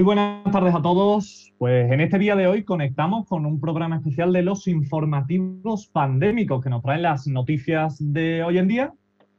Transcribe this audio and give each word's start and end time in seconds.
Muy 0.00 0.06
buenas 0.06 0.50
tardes 0.50 0.74
a 0.74 0.80
todos. 0.80 1.52
Pues 1.58 1.92
en 1.92 2.00
este 2.00 2.18
día 2.18 2.34
de 2.34 2.46
hoy 2.46 2.64
conectamos 2.64 3.28
con 3.28 3.44
un 3.44 3.60
programa 3.60 3.96
especial 3.96 4.32
de 4.32 4.40
los 4.40 4.66
informativos 4.66 5.88
pandémicos 5.88 6.64
que 6.64 6.70
nos 6.70 6.82
traen 6.82 7.02
las 7.02 7.26
noticias 7.26 7.98
de 8.00 8.42
hoy 8.42 8.56
en 8.56 8.66
día, 8.66 8.94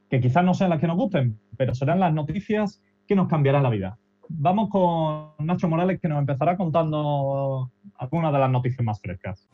que 0.07 0.21
quizás 0.21 0.45
no 0.45 0.53
sean 0.53 0.69
las 0.69 0.79
que 0.79 0.85
nos 0.85 0.97
gusten, 0.97 1.39
pero 1.57 1.73
serán 1.73 1.99
las 1.99 2.13
noticias 2.13 2.79
que 3.07 3.15
nos 3.15 3.27
cambiarán 3.27 3.63
la 3.63 3.71
vida. 3.71 3.97
Vamos 4.29 4.69
con 4.69 5.31
Nacho 5.39 5.67
Morales 5.67 5.99
que 5.99 6.07
nos 6.07 6.19
empezará 6.19 6.55
contando 6.55 7.71
algunas 7.95 8.31
de 8.31 8.37
las 8.37 8.51
noticias 8.51 8.85
más 8.85 9.01
frescas. 9.01 9.49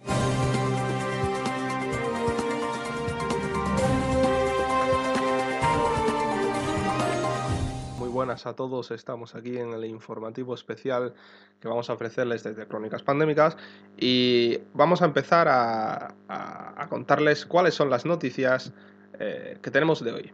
A 8.45 8.53
todos. 8.53 8.91
Estamos 8.91 9.35
aquí 9.35 9.57
en 9.57 9.73
el 9.73 9.85
informativo 9.85 10.53
especial 10.53 11.13
que 11.59 11.67
vamos 11.67 11.89
a 11.89 11.93
ofrecerles 11.93 12.43
desde 12.43 12.67
Crónicas 12.67 13.01
Pandémicas 13.01 13.57
y 13.97 14.59
vamos 14.73 15.01
a 15.01 15.05
empezar 15.05 15.47
a, 15.49 16.87
contarles 16.89 17.45
cuáles 17.45 17.73
son 17.73 17.89
las 17.89 18.05
noticias 18.05 18.71
eh, 19.19 19.57
que 19.61 19.71
tenemos 19.71 20.03
de 20.03 20.11
hoy. 20.11 20.31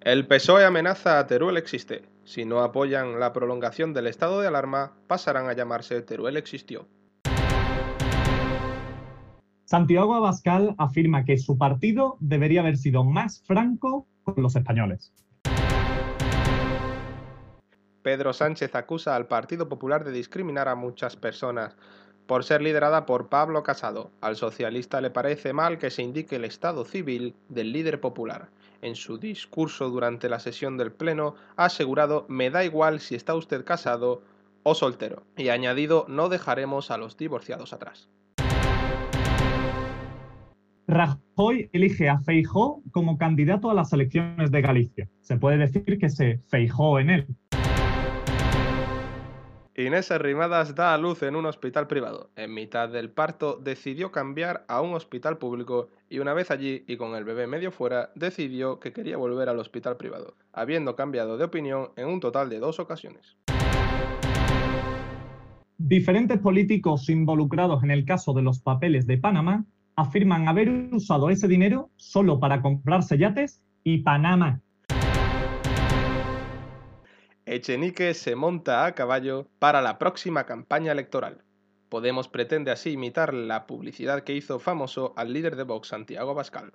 El 0.00 0.26
PSOE 0.26 0.64
amenaza 0.64 1.18
a 1.18 1.26
Teruel 1.26 1.56
existe. 1.56 2.02
Si 2.24 2.44
no 2.44 2.60
apoyan 2.60 3.20
la 3.20 3.32
prolongación 3.32 3.92
del 3.92 4.06
estado 4.06 4.40
de 4.40 4.48
alarma, 4.48 4.92
pasarán 5.06 5.48
a 5.48 5.52
llamarse 5.52 6.00
Teruel 6.02 6.36
existió. 6.36 6.88
Santiago 9.70 10.14
Abascal 10.14 10.74
afirma 10.78 11.24
que 11.24 11.38
su 11.38 11.56
partido 11.56 12.16
debería 12.18 12.60
haber 12.60 12.76
sido 12.76 13.04
más 13.04 13.40
franco 13.42 14.08
los 14.36 14.56
españoles. 14.56 15.12
Pedro 18.02 18.32
Sánchez 18.32 18.74
acusa 18.74 19.14
al 19.14 19.26
Partido 19.26 19.68
Popular 19.68 20.04
de 20.04 20.12
discriminar 20.12 20.68
a 20.68 20.74
muchas 20.74 21.16
personas 21.16 21.76
por 22.26 22.44
ser 22.44 22.62
liderada 22.62 23.06
por 23.06 23.28
Pablo 23.28 23.62
Casado. 23.62 24.10
Al 24.20 24.36
socialista 24.36 25.00
le 25.00 25.10
parece 25.10 25.52
mal 25.52 25.78
que 25.78 25.90
se 25.90 26.02
indique 26.02 26.36
el 26.36 26.44
estado 26.44 26.84
civil 26.84 27.34
del 27.48 27.72
líder 27.72 28.00
popular. 28.00 28.48
En 28.82 28.94
su 28.94 29.18
discurso 29.18 29.90
durante 29.90 30.28
la 30.28 30.38
sesión 30.38 30.78
del 30.78 30.92
Pleno 30.92 31.34
ha 31.56 31.66
asegurado 31.66 32.24
me 32.28 32.50
da 32.50 32.64
igual 32.64 33.00
si 33.00 33.16
está 33.16 33.34
usted 33.34 33.64
casado 33.64 34.22
o 34.62 34.74
soltero 34.74 35.24
y 35.36 35.48
ha 35.48 35.54
añadido 35.54 36.06
no 36.08 36.28
dejaremos 36.28 36.90
a 36.90 36.96
los 36.96 37.16
divorciados 37.16 37.72
atrás. 37.72 38.08
Rajoy 40.90 41.70
elige 41.72 42.08
a 42.08 42.18
Feijó 42.18 42.82
como 42.90 43.16
candidato 43.16 43.70
a 43.70 43.74
las 43.74 43.92
elecciones 43.92 44.50
de 44.50 44.60
Galicia. 44.60 45.08
Se 45.20 45.36
puede 45.36 45.56
decir 45.56 45.98
que 45.98 46.08
se 46.08 46.40
feijó 46.48 46.98
en 46.98 47.10
él. 47.10 47.26
Inés 49.76 50.10
Arrimadas 50.10 50.74
da 50.74 50.92
a 50.92 50.98
luz 50.98 51.22
en 51.22 51.36
un 51.36 51.46
hospital 51.46 51.86
privado. 51.86 52.30
En 52.34 52.52
mitad 52.52 52.88
del 52.88 53.08
parto 53.08 53.56
decidió 53.62 54.10
cambiar 54.10 54.64
a 54.66 54.80
un 54.80 54.94
hospital 54.94 55.38
público 55.38 55.90
y 56.08 56.18
una 56.18 56.34
vez 56.34 56.50
allí 56.50 56.82
y 56.88 56.96
con 56.96 57.14
el 57.14 57.22
bebé 57.22 57.46
medio 57.46 57.70
fuera, 57.70 58.10
decidió 58.16 58.80
que 58.80 58.92
quería 58.92 59.16
volver 59.16 59.48
al 59.48 59.60
hospital 59.60 59.96
privado, 59.96 60.34
habiendo 60.52 60.96
cambiado 60.96 61.38
de 61.38 61.44
opinión 61.44 61.90
en 61.96 62.08
un 62.08 62.18
total 62.18 62.50
de 62.50 62.58
dos 62.58 62.80
ocasiones. 62.80 63.36
Diferentes 65.78 66.38
políticos 66.40 67.08
involucrados 67.08 67.84
en 67.84 67.92
el 67.92 68.04
caso 68.04 68.32
de 68.32 68.42
los 68.42 68.58
papeles 68.58 69.06
de 69.06 69.18
Panamá 69.18 69.64
afirman 70.00 70.48
haber 70.48 70.70
usado 70.92 71.30
ese 71.30 71.48
dinero 71.48 71.90
solo 71.96 72.40
para 72.40 72.62
comprarse 72.62 73.18
yates 73.18 73.62
y 73.84 73.98
Panamá. 73.98 74.60
Echenique 77.46 78.14
se 78.14 78.36
monta 78.36 78.86
a 78.86 78.94
caballo 78.94 79.48
para 79.58 79.82
la 79.82 79.98
próxima 79.98 80.44
campaña 80.44 80.92
electoral. 80.92 81.42
Podemos 81.88 82.28
pretende 82.28 82.70
así 82.70 82.92
imitar 82.92 83.34
la 83.34 83.66
publicidad 83.66 84.22
que 84.22 84.36
hizo 84.36 84.60
famoso 84.60 85.12
al 85.16 85.32
líder 85.32 85.56
de 85.56 85.64
Vox, 85.64 85.88
Santiago 85.88 86.34
Bascal. 86.34 86.72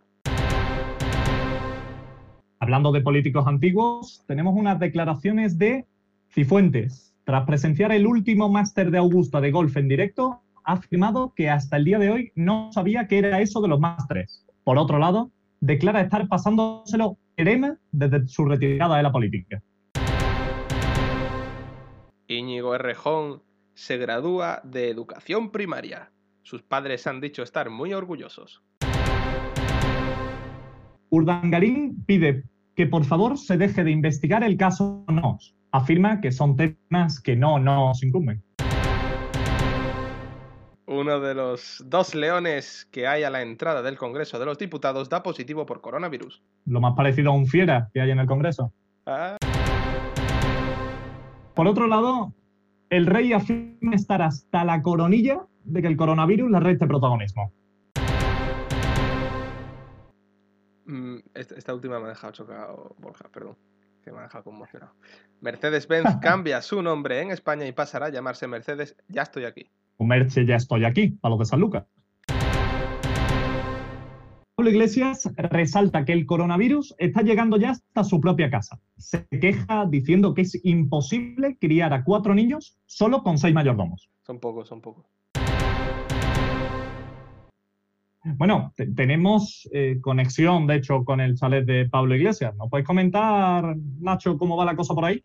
Hablando 2.60 2.92
de 2.92 3.02
políticos 3.02 3.48
antiguos, 3.48 4.24
tenemos 4.28 4.56
unas 4.56 4.80
declaraciones 4.80 5.58
de 5.58 5.86
Cifuentes. 6.30 7.14
Tras 7.24 7.46
presenciar 7.46 7.92
el 7.92 8.06
último 8.06 8.50
máster 8.50 8.92
de 8.92 8.98
Augusta 8.98 9.40
de 9.40 9.52
golf 9.52 9.78
en 9.78 9.88
directo, 9.88 10.42
ha 10.66 10.74
afirmado 10.74 11.34
que 11.36 11.50
hasta 11.50 11.78
el 11.78 11.86
día 11.86 12.00
de 12.00 12.10
hoy 12.10 12.32
no 12.36 12.72
sabía 12.74 13.08
qué 13.08 13.20
era 13.20 13.40
eso 13.40 13.62
de 13.62 13.68
los 13.68 13.80
másteres. 13.80 14.46
Por 14.64 14.78
otro 14.78 14.98
lado, 14.98 15.32
declara 15.62 16.02
estar 16.02 16.28
pasándoselo 16.28 17.18
crema 17.36 17.78
desde 17.92 18.28
su 18.28 18.46
retirada 18.46 18.98
de 18.98 19.04
la 19.04 19.12
política. 19.12 19.62
Íñigo 22.28 22.74
Errejón 22.74 23.44
se 23.76 23.98
gradúa 23.98 24.62
de 24.64 24.90
educación 24.90 25.52
primaria. 25.52 26.12
Sus 26.42 26.64
padres 26.64 27.06
han 27.06 27.22
dicho 27.22 27.44
estar 27.44 27.70
muy 27.70 27.94
orgullosos. 27.94 28.64
Urdangarín 31.10 32.04
pide 32.06 32.44
que 32.76 32.88
por 32.88 33.06
favor 33.06 33.38
se 33.38 33.58
deje 33.58 33.84
de 33.84 33.92
investigar 33.92 34.44
el 34.44 34.58
caso 34.58 35.06
NOS. 35.08 35.56
Afirma 35.72 36.22
que 36.22 36.32
son 36.32 36.56
temas 36.56 37.22
que 37.22 37.36
no 37.36 37.60
nos 37.60 38.04
incumben 38.04 38.44
uno 40.88 41.20
de 41.20 41.34
los 41.34 41.84
dos 41.86 42.14
leones 42.14 42.88
que 42.92 43.08
hay 43.08 43.24
a 43.24 43.30
la 43.30 43.42
entrada 43.42 43.82
del 43.82 43.98
Congreso 43.98 44.38
de 44.40 44.46
los 44.46 44.58
Diputados 44.58 45.10
da 45.10 45.24
positivo 45.24 45.66
por 45.66 45.82
coronavirus. 45.82 46.44
Lo 46.66 46.80
más 46.80 46.94
parecido 46.96 47.32
a 47.32 47.34
un 47.34 47.48
fiera 47.48 47.90
que 47.94 48.02
hay 48.02 48.12
en 48.12 48.20
el 48.20 48.28
Congreso. 48.28 48.72
Ah. 49.06 49.38
Por 51.56 51.68
otro 51.68 51.88
lado, 51.88 52.34
el 52.90 53.06
rey 53.06 53.34
afirma 53.34 53.96
estar 53.96 54.22
hasta 54.22 54.64
la 54.64 54.82
coronilla 54.82 55.46
de 55.64 55.82
que 55.82 55.88
el 55.88 55.98
coronavirus 55.98 56.52
le 56.52 56.60
reste 56.60 56.86
protagonismo. 56.86 57.52
Mm, 60.86 61.18
esta, 61.34 61.74
última 61.74 62.00
me 62.00 62.06
ha 62.06 62.10
dejado 62.10 62.34
chocado, 62.34 62.96
Borja, 63.00 63.28
perdón. 63.30 63.58
Que 64.04 64.12
me 64.12 64.20
ha 64.20 64.24
dejado 64.24 64.44
conmocionado. 64.44 64.94
Mercedes-Benz 65.42 66.18
cambia 66.22 66.62
su 66.62 66.84
nombre 66.84 67.22
en 67.22 67.32
España 67.32 67.66
y 67.66 67.72
pasará 67.72 68.08
a 68.08 68.10
llamarse 68.10 68.48
Mercedes 68.48 68.96
Ya 69.08 69.24
estoy 69.24 69.46
aquí. 69.46 69.72
Merche, 70.00 70.46
ya 70.46 70.56
estoy 70.56 70.86
aquí, 70.86 71.10
para 71.10 71.36
lo 71.36 71.40
de 71.40 71.46
San 71.46 71.60
Lucas. 71.60 71.86
Pablo 74.56 74.72
Iglesias 74.72 75.30
resalta 75.36 76.06
que 76.06 76.14
el 76.14 76.26
coronavirus 76.26 76.96
está 76.98 77.22
llegando 77.22 77.58
ya 77.58 77.72
hasta 77.72 78.04
su 78.06 78.22
propia 78.22 78.50
casa. 78.50 78.80
Se 78.98 79.28
queja 79.28 79.86
diciendo 79.86 80.34
que 80.34 80.44
es 80.44 80.64
imposible 80.64 81.58
criar 81.60 81.94
a 81.94 82.06
cuatro 82.06 82.34
niños 82.34 82.78
solo 82.86 83.22
con 83.22 83.38
seis 83.38 83.54
mayordomos. 83.54 84.10
Son 84.22 84.40
pocos, 84.40 84.70
son 84.70 84.82
pocos. 84.82 85.06
Bueno, 88.38 88.74
tenemos 88.96 89.70
eh, 89.72 90.00
conexión, 90.02 90.66
de 90.66 90.78
hecho, 90.78 91.04
con 91.04 91.20
el 91.20 91.36
chalet 91.36 91.66
de 91.66 91.88
Pablo 91.88 92.16
Iglesias. 92.16 92.56
¿No 92.56 92.70
puedes 92.70 92.88
comentar, 92.88 93.76
Nacho, 94.00 94.38
cómo 94.38 94.58
va 94.58 94.66
la 94.66 94.76
cosa 94.76 94.96
por 94.96 95.06
ahí? 95.06 95.24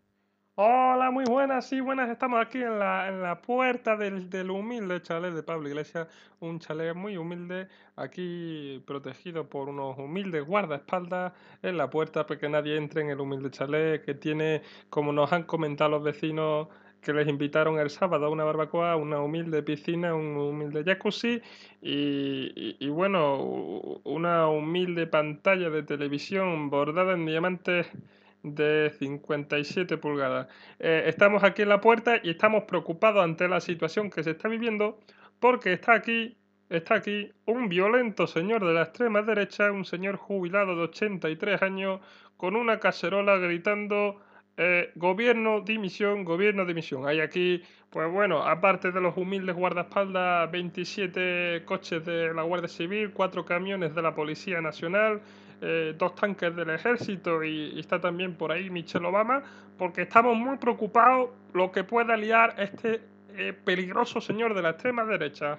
Hola, 0.63 1.11
muy 1.11 1.25
buenas, 1.25 1.67
sí, 1.67 1.81
buenas. 1.81 2.11
Estamos 2.11 2.39
aquí 2.39 2.59
en 2.59 2.79
la, 2.79 3.09
en 3.09 3.23
la 3.23 3.41
puerta 3.41 3.97
del, 3.97 4.29
del, 4.29 4.51
humilde 4.51 5.01
chalet 5.01 5.33
de 5.33 5.43
Pablo 5.43 5.71
Iglesias, 5.71 6.07
un 6.41 6.59
chalet 6.61 6.95
muy 6.95 7.17
humilde, 7.17 7.67
aquí 7.97 8.83
protegido 8.87 9.49
por 9.49 9.71
unos 9.71 9.97
humildes 9.97 10.45
guardaespaldas 10.45 11.33
en 11.63 11.79
la 11.79 11.89
puerta 11.89 12.27
para 12.27 12.39
que 12.39 12.51
nadie 12.51 12.77
entre 12.77 13.01
en 13.01 13.09
el 13.09 13.21
humilde 13.21 13.51
chalet 13.51 14.05
que 14.05 14.13
tiene, 14.13 14.61
como 14.91 15.15
nos 15.15 15.33
han 15.33 15.45
comentado 15.45 15.93
los 15.93 16.03
vecinos, 16.03 16.69
que 17.01 17.15
les 17.15 17.27
invitaron 17.27 17.79
el 17.79 17.89
sábado 17.89 18.27
a 18.27 18.29
una 18.29 18.45
barbacoa, 18.45 18.97
una 18.97 19.19
humilde 19.23 19.63
piscina, 19.63 20.15
un 20.15 20.37
humilde 20.37 20.85
jacuzzi 20.85 21.41
y, 21.81 22.77
y, 22.79 22.89
bueno, 22.91 23.39
una 24.05 24.47
humilde 24.49 25.07
pantalla 25.07 25.71
de 25.71 25.85
televisión 25.85 26.69
bordada 26.69 27.15
en 27.15 27.25
diamantes 27.25 27.87
de 28.43 28.93
57 28.99 29.97
pulgadas. 29.99 30.49
Eh, 30.79 31.05
estamos 31.07 31.45
aquí 31.45 31.63
en 31.63 31.69
la 31.69 31.81
puerta 31.81 32.21
y 32.23 32.31
estamos 32.31 32.65
preocupados 32.65 33.23
ante 33.23 33.49
la 33.49 33.61
situación 33.61 34.11
que 34.11 34.23
se 34.23 34.31
está 34.31 34.49
viviendo 34.49 34.99
porque 35.39 35.73
está 35.73 35.95
aquí, 35.95 36.37
está 36.69 36.97
aquí 36.97 37.33
un 37.47 37.69
violento 37.69 38.27
señor 38.27 38.65
de 38.65 38.75
la 38.75 38.83
extrema 38.83 39.23
derecha, 39.23 39.73
un 39.73 39.85
señor 39.85 40.17
jubilado 40.17 40.77
de 40.77 40.83
83 40.83 41.63
años 41.63 42.01
con 42.37 42.57
una 42.57 42.79
cacerola 42.81 43.37
gritando 43.39 44.21
eh, 44.57 44.91
gobierno, 44.95 45.63
dimisión, 45.63 46.25
gobierno, 46.25 46.67
dimisión. 46.67 47.07
Hay 47.07 47.21
aquí, 47.21 47.63
pues 47.89 48.13
bueno, 48.13 48.43
aparte 48.43 48.93
de 48.93 49.01
los 49.01 49.17
humildes 49.17 49.57
guardaespaldas, 49.57 50.51
27 50.51 51.63
coches 51.65 52.05
de 52.05 52.35
la 52.35 52.43
Guardia 52.43 52.69
Civil, 52.69 53.13
4 53.13 53.45
camiones 53.47 53.95
de 53.95 54.03
la 54.03 54.15
Policía 54.15 54.61
Nacional, 54.61 55.23
eh, 55.63 55.95
dos 55.99 56.15
tanques 56.15 56.55
del 56.57 56.71
ejército 56.71 57.45
y, 57.45 57.79
está 57.79 58.01
también 58.01 58.35
por 58.35 58.53
ahí 58.53 58.71
Michelle 58.71 59.07
Obama, 59.07 59.43
porque 59.79 60.03
estamos 60.03 60.37
muy 60.37 60.57
preocupados 60.57 61.31
lo 61.53 61.71
que 61.71 61.85
pueda 61.85 62.17
liar 62.17 62.55
este 62.59 63.01
eh, 63.37 63.53
peligroso 63.65 64.21
señor 64.21 64.55
de 64.55 64.63
la 64.63 64.71
extrema 64.71 65.05
derecha. 65.05 65.59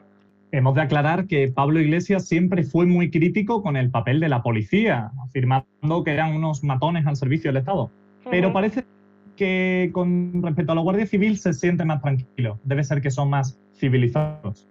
Hemos 0.51 0.75
de 0.75 0.81
aclarar 0.81 1.27
que 1.27 1.47
Pablo 1.47 1.79
Iglesias 1.79 2.27
siempre 2.27 2.63
fue 2.63 2.85
muy 2.85 3.09
crítico 3.09 3.63
con 3.63 3.77
el 3.77 3.89
papel 3.89 4.19
de 4.19 4.27
la 4.27 4.43
policía, 4.43 5.11
afirmando 5.23 6.03
que 6.03 6.11
eran 6.11 6.35
unos 6.35 6.63
matones 6.63 7.07
al 7.07 7.15
servicio 7.15 7.49
del 7.51 7.57
Estado. 7.57 7.89
Pero 8.29 8.51
parece 8.51 8.83
que 9.37 9.89
con 9.93 10.43
respecto 10.43 10.73
a 10.73 10.75
la 10.75 10.81
Guardia 10.81 11.05
Civil 11.05 11.37
se 11.37 11.53
siente 11.53 11.85
más 11.85 12.01
tranquilo. 12.01 12.59
Debe 12.63 12.83
ser 12.83 13.01
que 13.01 13.11
son 13.11 13.29
más 13.29 13.57
civilizados. 13.75 14.67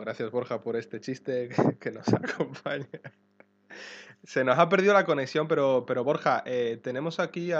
Gracias 0.00 0.30
Borja 0.30 0.62
por 0.62 0.76
este 0.76 1.00
chiste 1.00 1.50
que 1.80 1.90
nos 1.90 2.08
acompaña. 2.14 2.86
Se 4.24 4.44
nos 4.44 4.58
ha 4.58 4.68
perdido 4.68 4.92
la 4.92 5.04
conexión, 5.04 5.48
pero, 5.48 5.84
pero 5.86 6.04
Borja, 6.04 6.42
eh, 6.44 6.78
tenemos 6.82 7.20
aquí 7.20 7.50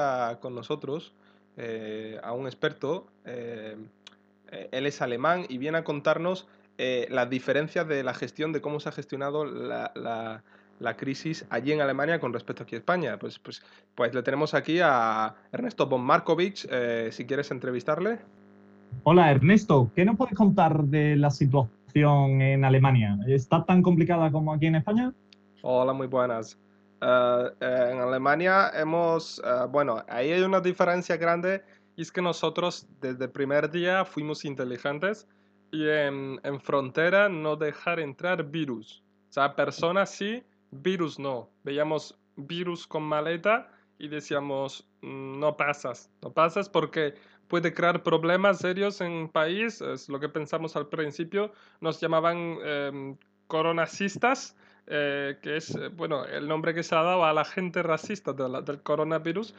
con 0.40 0.54
nosotros 0.54 1.14
eh, 1.56 2.19
a 2.22 2.32
un 2.32 2.46
experto. 2.46 3.06
Eh, 3.25 3.76
él 4.72 4.87
es 4.87 5.00
alemán 5.00 5.46
y 5.48 5.58
viene 5.58 5.78
a 5.78 5.84
contarnos 5.84 6.48
las 7.10 7.28
diferencias 7.28 7.87
de 7.87 8.02
la 8.02 8.14
gestión, 8.14 8.52
de 8.52 8.62
cómo 8.62 8.81
se 8.81 8.88
ha 8.88 8.93
gestionado 8.93 9.44
la, 9.44 10.43
crisis 10.96 11.44
allí 11.50 11.72
en 11.72 11.82
Alemania 11.82 12.19
con 12.19 12.32
respecto 12.32 12.62
aquí 12.62 12.75
a 12.75 12.78
España. 12.78 13.19
Pues, 13.19 13.38
pues, 13.38 13.62
pues 13.94 14.14
le 14.14 14.22
tenemos 14.22 14.54
aquí 14.54 14.81
a 14.82 15.34
Ernesto 15.52 15.86
von 15.86 16.00
Markovich, 16.00 16.66
si 17.10 17.26
quieres 17.26 17.50
entrevistarle. 17.50 18.19
Hola 19.02 19.31
Ernesto, 19.31 19.90
¿qué 19.94 20.06
nos 20.06 20.16
puedes 20.16 20.34
contar 20.34 20.84
de 20.84 21.16
la 21.16 21.31
situación? 21.31 21.80
En 21.94 22.64
Alemania? 22.64 23.19
¿Está 23.26 23.64
tan 23.64 23.82
complicada 23.82 24.31
como 24.31 24.52
aquí 24.52 24.66
en 24.66 24.76
España? 24.76 25.12
Hola, 25.62 25.92
muy 25.92 26.06
buenas. 26.06 26.58
Eh, 27.00 27.50
en 27.60 27.98
Alemania 27.98 28.70
hemos, 28.75 29.40
eh, 29.44 29.66
bueno, 29.70 30.02
ahí 30.08 30.32
hay 30.32 30.42
una 30.42 30.60
diferencia 30.60 31.16
grande 31.16 31.62
y 31.96 32.02
es 32.02 32.12
que 32.12 32.22
nosotros 32.22 32.87
desde 33.00 33.25
el 33.25 33.31
primer 33.31 33.70
día 33.70 34.04
fuimos 34.04 34.44
inteligentes 34.44 35.26
y 35.72 35.88
en, 35.88 36.40
en 36.42 36.60
frontera 36.60 37.28
no 37.28 37.56
dejar 37.56 38.00
entrar 38.00 38.44
virus. 38.44 39.02
O 39.28 39.32
sea, 39.32 39.54
personas 39.54 40.10
sí, 40.10 40.43
virus 40.70 41.19
no. 41.19 41.50
Veíamos 41.64 42.19
virus 42.36 42.86
con 42.86 43.02
maleta 43.02 43.69
y 43.98 44.08
decíamos, 44.08 44.88
mm, 45.02 45.38
no 45.38 45.56
pasas, 45.56 46.10
no 46.22 46.32
pasas 46.32 46.69
porque 46.69 47.14
puede 47.50 47.75
crear 47.75 48.02
problemas 48.02 48.58
serios 48.58 49.00
en 49.00 49.29
país, 49.29 49.81
es 49.82 50.08
lo 50.08 50.20
que 50.20 50.29
pensamos 50.29 50.76
al 50.76 50.87
principio, 50.87 51.52
nos 51.81 52.00
llamaban 52.00 52.56
eh, 52.62 53.17
coronacistas, 53.49 54.56
eh, 54.87 55.37
que 55.43 55.56
es 55.56 55.75
eh, 55.75 55.88
bueno, 55.88 56.25
el 56.25 56.49
nombre 56.49 56.73
que 56.73 56.85
se 56.85 56.94
ha 56.94 57.02
dado 57.02 57.25
a 57.25 57.32
la 57.32 57.44
gente 57.44 57.82
racista 57.82 58.32
del 58.32 58.82
coronavirus, 58.82 59.55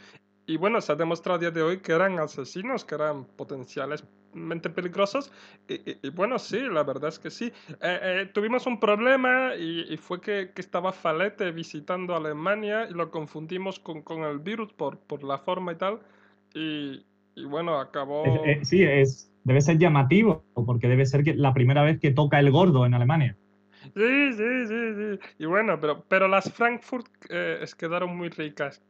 y 0.48 0.58
bueno, 0.58 0.82
se 0.82 0.94
ha 0.94 0.96
demostrado 0.96 1.38
a 1.38 1.40
día 1.40 1.52
de 1.52 1.62
hoy 1.62 1.80
que 1.80 1.92
eran 1.92 2.18
asesinos, 2.18 2.84
que 2.84 2.96
eran 2.96 3.26
potencialmente 3.26 4.70
peligrosos. 4.70 5.32
Y, 5.68 6.10
bueno, 6.10 6.40
sí, 6.40 6.60
la 6.60 6.84
verdad 6.84 7.10
es 7.10 7.20
que 7.20 7.30
sí. 7.30 7.54
Eh, 7.80 8.30
tuvimos 8.34 8.66
un 8.66 8.80
problema 8.80 9.56
y, 9.56 9.96
fue 9.98 10.20
que, 10.20 10.52
que, 10.54 10.62
estaba 10.62 10.92
Falete 10.92 11.52
visitando 11.52 12.16
Alemania 12.16 12.88
y 12.90 12.94
lo 12.94 13.12
confundimos 13.12 13.80
con, 13.80 14.02
con 14.02 14.24
el 14.24 14.40
virus 14.40 14.74
por, 14.74 14.98
por 14.98 15.24
la 15.24 15.38
forma 15.38 15.74
y 15.74 15.76
tal. 15.76 16.00
Y, 16.56 17.06
y 17.36 17.45
bueno, 17.45 17.80
acabó. 17.80 18.24
sí, 18.63 18.83
es, 18.83 19.31
debe 19.44 19.62
ser 19.62 19.78
llamativo, 19.78 20.44
porque 20.54 20.88
debe 20.88 21.06
ser 21.06 21.24
que 21.24 21.33
la 21.33 21.54
primera 21.54 21.83
vez 21.83 22.00
que 22.00 22.12
toca 22.12 22.39
el 22.39 22.51
gordo 22.51 22.86
en 22.86 22.94
Alemania. 22.94 23.36
Sí, 23.95 24.33
sí, 24.33 24.66
sí, 24.68 24.94
sí. 24.95 25.19
Y 25.39 25.45
bueno, 25.45 25.80
pero, 25.80 26.04
pero 26.07 26.28
las 26.28 26.51
Frankfurt 26.51 27.07
eh, 27.30 27.66
quedaron 27.78 28.16
muy 28.16 28.30
ricas. 28.30 28.81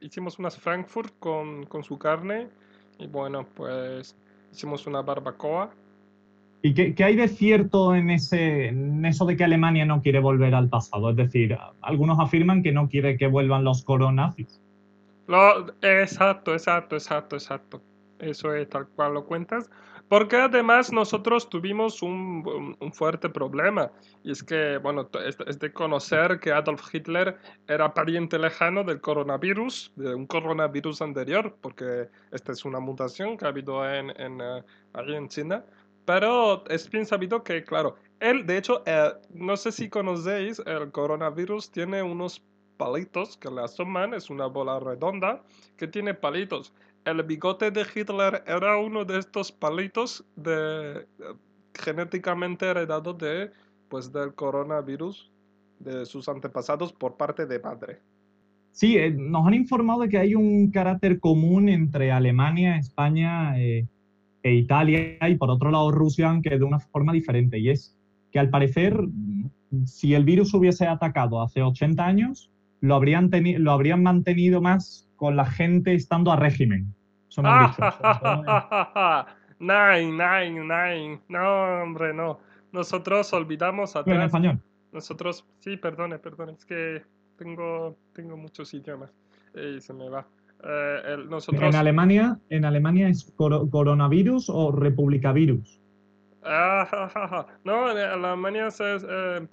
Hicimos 0.00 0.38
unas 0.38 0.58
Frankfurt 0.58 1.18
con, 1.18 1.64
con 1.66 1.82
su 1.82 1.98
carne 1.98 2.48
y 2.98 3.06
bueno, 3.06 3.46
pues 3.54 4.16
hicimos 4.52 4.86
una 4.86 5.02
barbacoa. 5.02 5.70
¿Y 6.62 6.74
qué, 6.74 6.94
qué, 6.94 7.04
hay 7.04 7.16
de 7.16 7.28
cierto 7.28 7.94
en, 7.94 8.10
ese, 8.10 8.68
en 8.68 9.04
eso 9.04 9.24
de 9.24 9.36
que 9.36 9.44
Alemania 9.44 9.84
no 9.84 10.02
quiere 10.02 10.20
volver 10.20 10.54
al 10.54 10.68
pasado? 10.68 11.10
Es 11.10 11.16
decir, 11.16 11.56
algunos 11.80 12.18
afirman 12.18 12.62
que 12.62 12.72
no 12.72 12.88
quiere 12.88 13.16
que 13.16 13.26
vuelvan 13.26 13.64
los 13.64 13.84
coronazis. 13.84 14.60
Lo, 15.26 15.66
exacto, 15.82 16.52
exacto, 16.52 16.96
exacto, 16.96 17.36
exacto. 17.36 17.82
Eso 18.18 18.54
es 18.54 18.68
tal 18.68 18.86
cual 18.88 19.14
lo 19.14 19.26
cuentas. 19.26 19.68
Porque 20.08 20.36
además 20.36 20.92
nosotros 20.92 21.50
tuvimos 21.50 22.00
un, 22.00 22.76
un, 22.78 22.92
fuerte 22.92 23.28
problema. 23.28 23.90
Y 24.22 24.30
es 24.30 24.42
que, 24.42 24.78
bueno, 24.78 25.10
es, 25.24 25.58
de 25.58 25.72
conocer 25.72 26.38
que 26.38 26.52
Adolf 26.52 26.94
Hitler 26.94 27.36
era 27.66 27.92
pariente 27.92 28.38
lejano 28.38 28.84
del 28.84 29.00
coronavirus, 29.00 29.92
de 29.96 30.14
un 30.14 30.26
coronavirus 30.26 31.02
anterior, 31.02 31.56
porque 31.60 32.08
esta 32.30 32.52
es 32.52 32.64
una 32.64 32.78
mutación 32.78 33.36
que 33.36 33.46
ha 33.46 33.48
habido 33.48 33.88
en, 33.92 34.10
en, 34.20 34.40
uh, 34.40 34.62
en 34.94 35.28
China. 35.28 35.64
Pero 36.04 36.64
es 36.68 36.88
bien 36.88 37.04
sabido 37.04 37.42
que, 37.42 37.64
claro, 37.64 37.96
él, 38.20 38.46
de 38.46 38.58
hecho, 38.58 38.84
eh, 38.86 39.12
no 39.30 39.56
sé 39.56 39.72
si 39.72 39.88
conocéis, 39.88 40.62
el 40.66 40.92
coronavirus 40.92 41.72
tiene 41.72 42.00
unos 42.00 42.44
palitos 42.76 43.36
que 43.36 43.50
le 43.50 43.62
asoman, 43.62 44.14
es 44.14 44.30
una 44.30 44.46
bola 44.46 44.80
redonda 44.80 45.42
que 45.76 45.86
tiene 45.86 46.14
palitos. 46.14 46.72
El 47.04 47.22
bigote 47.22 47.70
de 47.70 47.86
Hitler 47.94 48.42
era 48.46 48.78
uno 48.78 49.04
de 49.04 49.18
estos 49.18 49.52
palitos 49.52 50.24
de, 50.34 51.06
genéticamente 51.74 52.66
heredado 52.66 53.12
de, 53.14 53.50
pues, 53.88 54.12
del 54.12 54.34
coronavirus 54.34 55.30
de 55.78 56.06
sus 56.06 56.28
antepasados 56.28 56.92
por 56.92 57.16
parte 57.16 57.46
de 57.46 57.60
padre. 57.60 58.00
Sí, 58.72 58.96
eh, 58.96 59.10
nos 59.10 59.46
han 59.46 59.54
informado 59.54 60.02
de 60.02 60.08
que 60.08 60.18
hay 60.18 60.34
un 60.34 60.70
carácter 60.70 61.18
común 61.18 61.68
entre 61.68 62.12
Alemania, 62.12 62.76
España 62.76 63.58
eh, 63.58 63.86
e 64.42 64.54
Italia 64.54 65.16
y 65.28 65.36
por 65.36 65.50
otro 65.50 65.70
lado 65.70 65.90
Rusia, 65.90 66.28
aunque 66.28 66.58
de 66.58 66.64
una 66.64 66.80
forma 66.80 67.12
diferente. 67.12 67.58
Y 67.58 67.70
es 67.70 67.96
que 68.32 68.38
al 68.38 68.50
parecer, 68.50 68.98
si 69.86 70.14
el 70.14 70.24
virus 70.24 70.52
hubiese 70.52 70.86
atacado 70.86 71.40
hace 71.40 71.62
80 71.62 72.04
años, 72.04 72.50
lo 72.80 72.94
habrían, 72.94 73.30
lo 73.58 73.72
habrían 73.72 74.02
mantenido 74.02 74.60
más 74.60 75.08
con 75.16 75.36
la 75.36 75.46
gente 75.46 75.94
estando 75.94 76.32
a 76.32 76.36
régimen. 76.36 76.94
Eso 77.28 77.42
me 77.42 77.48
han 77.48 77.72
nine, 79.58 80.12
nine, 80.12 80.60
nine. 80.60 81.20
No, 81.28 81.82
hombre, 81.82 82.12
no. 82.12 82.38
Nosotros 82.72 83.32
olvidamos 83.32 83.96
atrás. 83.96 84.16
En 84.16 84.22
español. 84.22 84.60
Nosotros, 84.92 85.46
sí, 85.60 85.76
perdone, 85.76 86.18
perdone. 86.18 86.52
Es 86.52 86.64
que 86.64 87.02
tengo, 87.36 87.96
tengo 88.14 88.36
muchos 88.36 88.72
idiomas 88.74 89.10
y 89.54 89.80
se 89.80 89.92
me 89.92 90.08
va. 90.08 90.26
Eh, 90.64 91.16
nosotros... 91.28 91.62
En 91.62 91.74
Alemania, 91.74 92.38
en 92.48 92.64
Alemania 92.64 93.08
es 93.08 93.32
coronavirus 93.36 94.48
o 94.48 94.72
republicavirus. 94.72 95.80
Ah, 96.42 97.46
no, 97.64 97.90
en 97.90 97.98
Alemania 97.98 98.68
es 98.68 98.80
eh, 98.80 99.46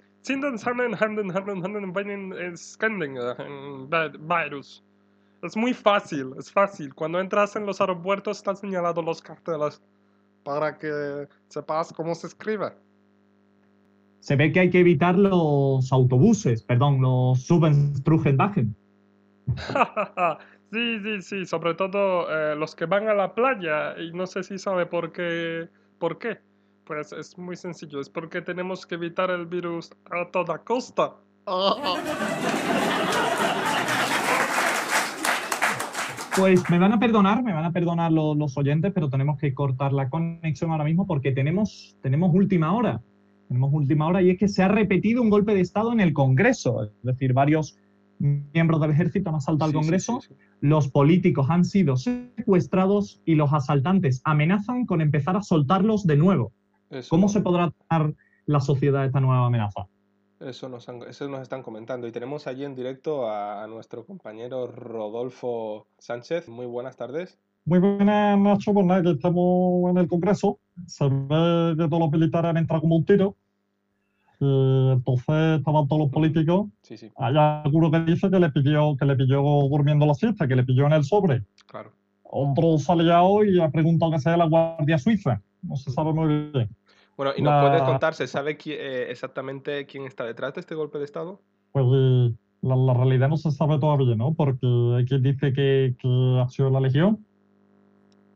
virus. 4.18 4.82
Es 5.42 5.54
muy 5.54 5.74
fácil, 5.74 6.32
es 6.38 6.50
fácil. 6.50 6.94
Cuando 6.94 7.20
entras 7.20 7.54
en 7.56 7.66
los 7.66 7.78
aeropuertos 7.82 8.38
están 8.38 8.56
señalados 8.56 9.04
los 9.04 9.20
carteles 9.20 9.82
para 10.42 10.78
que 10.78 11.28
sepas 11.48 11.92
cómo 11.92 12.14
se 12.14 12.28
escribe. 12.28 12.72
Se 14.20 14.36
ve 14.36 14.50
que 14.50 14.60
hay 14.60 14.70
que 14.70 14.80
evitar 14.80 15.14
los 15.14 15.92
autobuses, 15.92 16.62
perdón, 16.62 17.02
los 17.02 17.42
Subenstrugenwagen. 17.42 18.74
sí, 20.72 21.00
sí, 21.02 21.20
sí, 21.20 21.44
sobre 21.44 21.74
todo 21.74 22.30
eh, 22.30 22.56
los 22.56 22.74
que 22.74 22.86
van 22.86 23.08
a 23.08 23.14
la 23.14 23.34
playa 23.34 23.94
y 24.00 24.10
no 24.12 24.26
sé 24.26 24.42
si 24.42 24.58
sabe 24.58 24.86
por 24.86 25.12
qué. 25.12 25.68
¿Por 25.98 26.18
qué? 26.18 26.38
Pues 26.84 27.12
es 27.12 27.38
muy 27.38 27.56
sencillo, 27.56 28.00
es 28.00 28.10
porque 28.10 28.42
tenemos 28.42 28.86
que 28.86 28.96
evitar 28.96 29.30
el 29.30 29.46
virus 29.46 29.90
a 30.10 30.30
toda 30.30 30.58
costa. 30.58 31.14
Pues 36.36 36.68
me 36.68 36.80
van 36.80 36.92
a 36.92 36.98
perdonar, 36.98 37.44
me 37.44 37.52
van 37.52 37.64
a 37.64 37.70
perdonar 37.70 38.10
los, 38.10 38.56
oyentes, 38.56 38.90
pero 38.92 39.08
tenemos 39.08 39.38
que 39.38 39.54
cortar 39.54 39.92
la 39.92 40.10
conexión 40.10 40.72
ahora 40.72 40.82
mismo 40.82 41.06
porque 41.06 41.30
tenemos, 41.30 41.96
tenemos 42.02 42.34
última 42.34 42.72
hora. 42.72 43.00
Tenemos 43.46 43.72
última 43.72 44.08
hora 44.08 44.20
y 44.20 44.30
es 44.30 44.38
que 44.38 44.48
se 44.48 44.64
ha 44.64 44.66
repetido 44.68 45.22
un 45.22 45.30
golpe 45.30 45.54
de 45.54 45.60
Estado 45.60 45.92
en 45.92 46.00
el 46.00 46.12
Congreso. 46.12 46.82
Es 46.82 46.90
decir, 47.02 47.34
varios 47.34 47.78
miembros 48.18 48.80
del 48.80 48.90
ejército 48.90 49.28
han 49.28 49.36
asaltado 49.36 49.68
al 49.68 49.74
Congreso, 49.74 50.20
los 50.60 50.88
políticos 50.88 51.46
han 51.50 51.64
sido 51.64 51.96
secuestrados 51.96 53.22
y 53.24 53.36
los 53.36 53.52
asaltantes 53.52 54.20
amenazan 54.24 54.86
con 54.86 55.00
empezar 55.00 55.36
a 55.36 55.42
soltarlos 55.42 56.04
de 56.04 56.16
nuevo. 56.16 56.52
¿Cómo 57.08 57.28
se 57.28 57.40
podrá 57.40 57.70
tratar 57.70 58.14
la 58.46 58.60
sociedad 58.60 59.04
esta 59.04 59.20
nueva 59.20 59.46
amenaza? 59.46 59.86
Eso 60.40 60.68
nos, 60.68 60.88
eso 60.88 61.28
nos 61.28 61.40
están 61.40 61.62
comentando. 61.62 62.06
Y 62.06 62.12
tenemos 62.12 62.46
allí 62.46 62.64
en 62.64 62.74
directo 62.74 63.30
a, 63.30 63.66
nuestro 63.66 64.04
compañero 64.04 64.66
Rodolfo 64.66 65.86
Sánchez. 65.98 66.48
Muy 66.48 66.66
buenas 66.66 66.96
tardes. 66.96 67.38
Muy 67.64 67.78
buenas, 67.78 68.38
Nacho. 68.38 68.74
Pues 68.74 68.84
nada, 68.84 69.02
que 69.02 69.12
estamos 69.12 69.90
en 69.90 69.98
el 69.98 70.08
Congreso. 70.08 70.58
Se 70.86 71.08
ve 71.08 71.74
que 71.78 71.88
todos 71.88 72.00
los 72.00 72.10
militares 72.10 72.50
han 72.50 72.56
entrado 72.58 72.82
como 72.82 72.96
un 72.96 73.04
tiro. 73.04 73.36
entonces 74.40 75.58
estaban 75.58 75.88
todos 75.88 76.02
los 76.02 76.10
políticos. 76.10 76.66
Sí, 76.82 76.98
sí. 76.98 77.10
Hay 77.16 77.34
alguno 77.36 77.90
que 77.90 78.00
dice 78.00 78.30
que 78.30 78.38
le 78.38 78.50
pilló, 78.50 78.96
que 78.96 79.06
le 79.06 79.16
pilló 79.16 79.42
durmiendo 79.70 80.04
la 80.04 80.14
siesta, 80.14 80.46
que 80.46 80.56
le 80.56 80.64
pilló 80.64 80.86
en 80.86 80.92
el 80.92 81.04
sobre. 81.04 81.44
Claro. 81.66 81.92
Otro 82.24 82.78
sale 82.78 83.06
ya 83.06 83.22
hoy 83.22 83.56
y 83.56 83.60
ha 83.60 83.70
preguntado 83.70 84.12
que 84.12 84.18
sea 84.18 84.36
la 84.36 84.46
Guardia 84.46 84.98
Suiza. 84.98 85.40
No 85.62 85.76
se 85.76 85.90
sabe 85.90 86.12
muy 86.12 86.50
bien. 86.50 86.68
Bueno, 87.16 87.32
¿y 87.36 87.42
nos 87.42 87.62
puedes 87.62 87.82
contar, 87.82 88.14
se 88.14 88.26
sabe 88.26 88.58
eh, 88.66 89.06
exactamente 89.10 89.86
quién 89.86 90.04
está 90.04 90.24
detrás 90.24 90.54
de 90.54 90.60
este 90.60 90.74
golpe 90.74 90.98
de 90.98 91.04
Estado? 91.04 91.40
Pues 91.72 91.86
la, 92.60 92.76
la 92.76 92.94
realidad 92.94 93.28
no 93.28 93.36
se 93.36 93.50
sabe 93.50 93.78
todavía, 93.78 94.16
¿no? 94.16 94.34
Porque 94.34 94.66
hay 94.96 95.04
quien 95.04 95.22
dice 95.22 95.52
que, 95.52 95.94
que 95.98 96.40
ha 96.42 96.48
sido 96.48 96.70
la 96.70 96.80
Legión, 96.80 97.24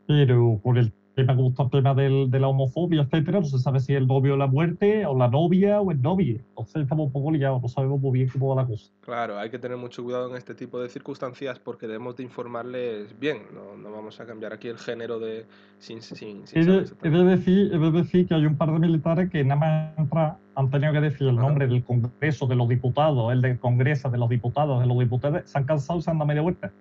pero 0.06 0.60
por 0.62 0.78
el 0.78 0.92
tema, 1.18 1.36
como 1.36 1.48
está 1.50 1.64
el 1.64 1.70
tema 1.70 1.94
del- 1.94 2.30
de 2.30 2.40
la 2.40 2.48
homofobia, 2.48 3.02
etcétera, 3.02 3.40
no 3.40 3.46
se 3.46 3.58
sabe 3.58 3.80
si 3.80 3.94
el 3.94 4.06
novio 4.06 4.36
la 4.36 4.46
muerte, 4.46 5.04
o 5.06 5.16
la 5.16 5.28
novia, 5.28 5.80
o 5.80 5.90
el 5.90 6.00
novio. 6.00 6.36
Entonces 6.50 6.82
estamos 6.82 7.06
un 7.06 7.12
poco 7.12 7.30
liados, 7.30 7.60
no 7.60 7.68
sabemos 7.68 8.00
muy 8.00 8.18
bien 8.18 8.28
cómo 8.32 8.54
va 8.54 8.62
la 8.62 8.68
cosa. 8.68 8.90
Claro, 9.00 9.38
hay 9.38 9.50
que 9.50 9.58
tener 9.58 9.76
mucho 9.76 10.02
cuidado 10.04 10.30
en 10.30 10.36
este 10.36 10.54
tipo 10.54 10.80
de 10.80 10.88
circunstancias 10.88 11.58
porque 11.58 11.86
debemos 11.86 12.16
de 12.16 12.22
informarles 12.22 13.18
bien. 13.18 13.42
No, 13.52 13.76
no 13.76 13.94
vamos 13.94 14.20
a 14.20 14.26
cambiar 14.26 14.52
aquí 14.52 14.68
el 14.68 14.78
género 14.78 15.18
de 15.18 15.44
sin, 15.78 16.00
sin, 16.02 16.46
sin 16.46 16.58
He 16.58 16.64
saber 16.64 16.84
de, 16.88 17.08
he 17.08 17.10
de 17.10 17.24
decir, 17.36 17.70
he 17.74 17.78
de 17.78 17.90
decir 17.90 18.26
que 18.26 18.34
hay 18.34 18.46
un 18.46 18.56
par 18.56 18.72
de 18.72 18.78
militares 18.78 19.30
que 19.30 19.42
nada 19.44 19.60
más 19.60 19.98
entrar 19.98 20.36
han 20.54 20.70
tenido 20.70 20.92
que 20.92 21.00
decir 21.00 21.28
el 21.28 21.38
Ajá. 21.38 21.46
nombre 21.46 21.66
del 21.68 21.84
Congreso 21.84 22.46
de 22.46 22.56
los 22.56 22.68
Diputados, 22.68 23.32
el 23.32 23.42
del 23.42 23.58
Congreso 23.58 24.10
de 24.10 24.18
los 24.18 24.28
Diputados, 24.28 24.80
de 24.80 24.86
los 24.86 24.98
diputados, 24.98 25.42
se 25.44 25.56
han 25.58 25.64
cansado 25.64 25.98
y 25.98 26.02
se 26.02 26.10
han 26.10 26.18
dado 26.18 26.26
media 26.26 26.42
vuelta. 26.42 26.72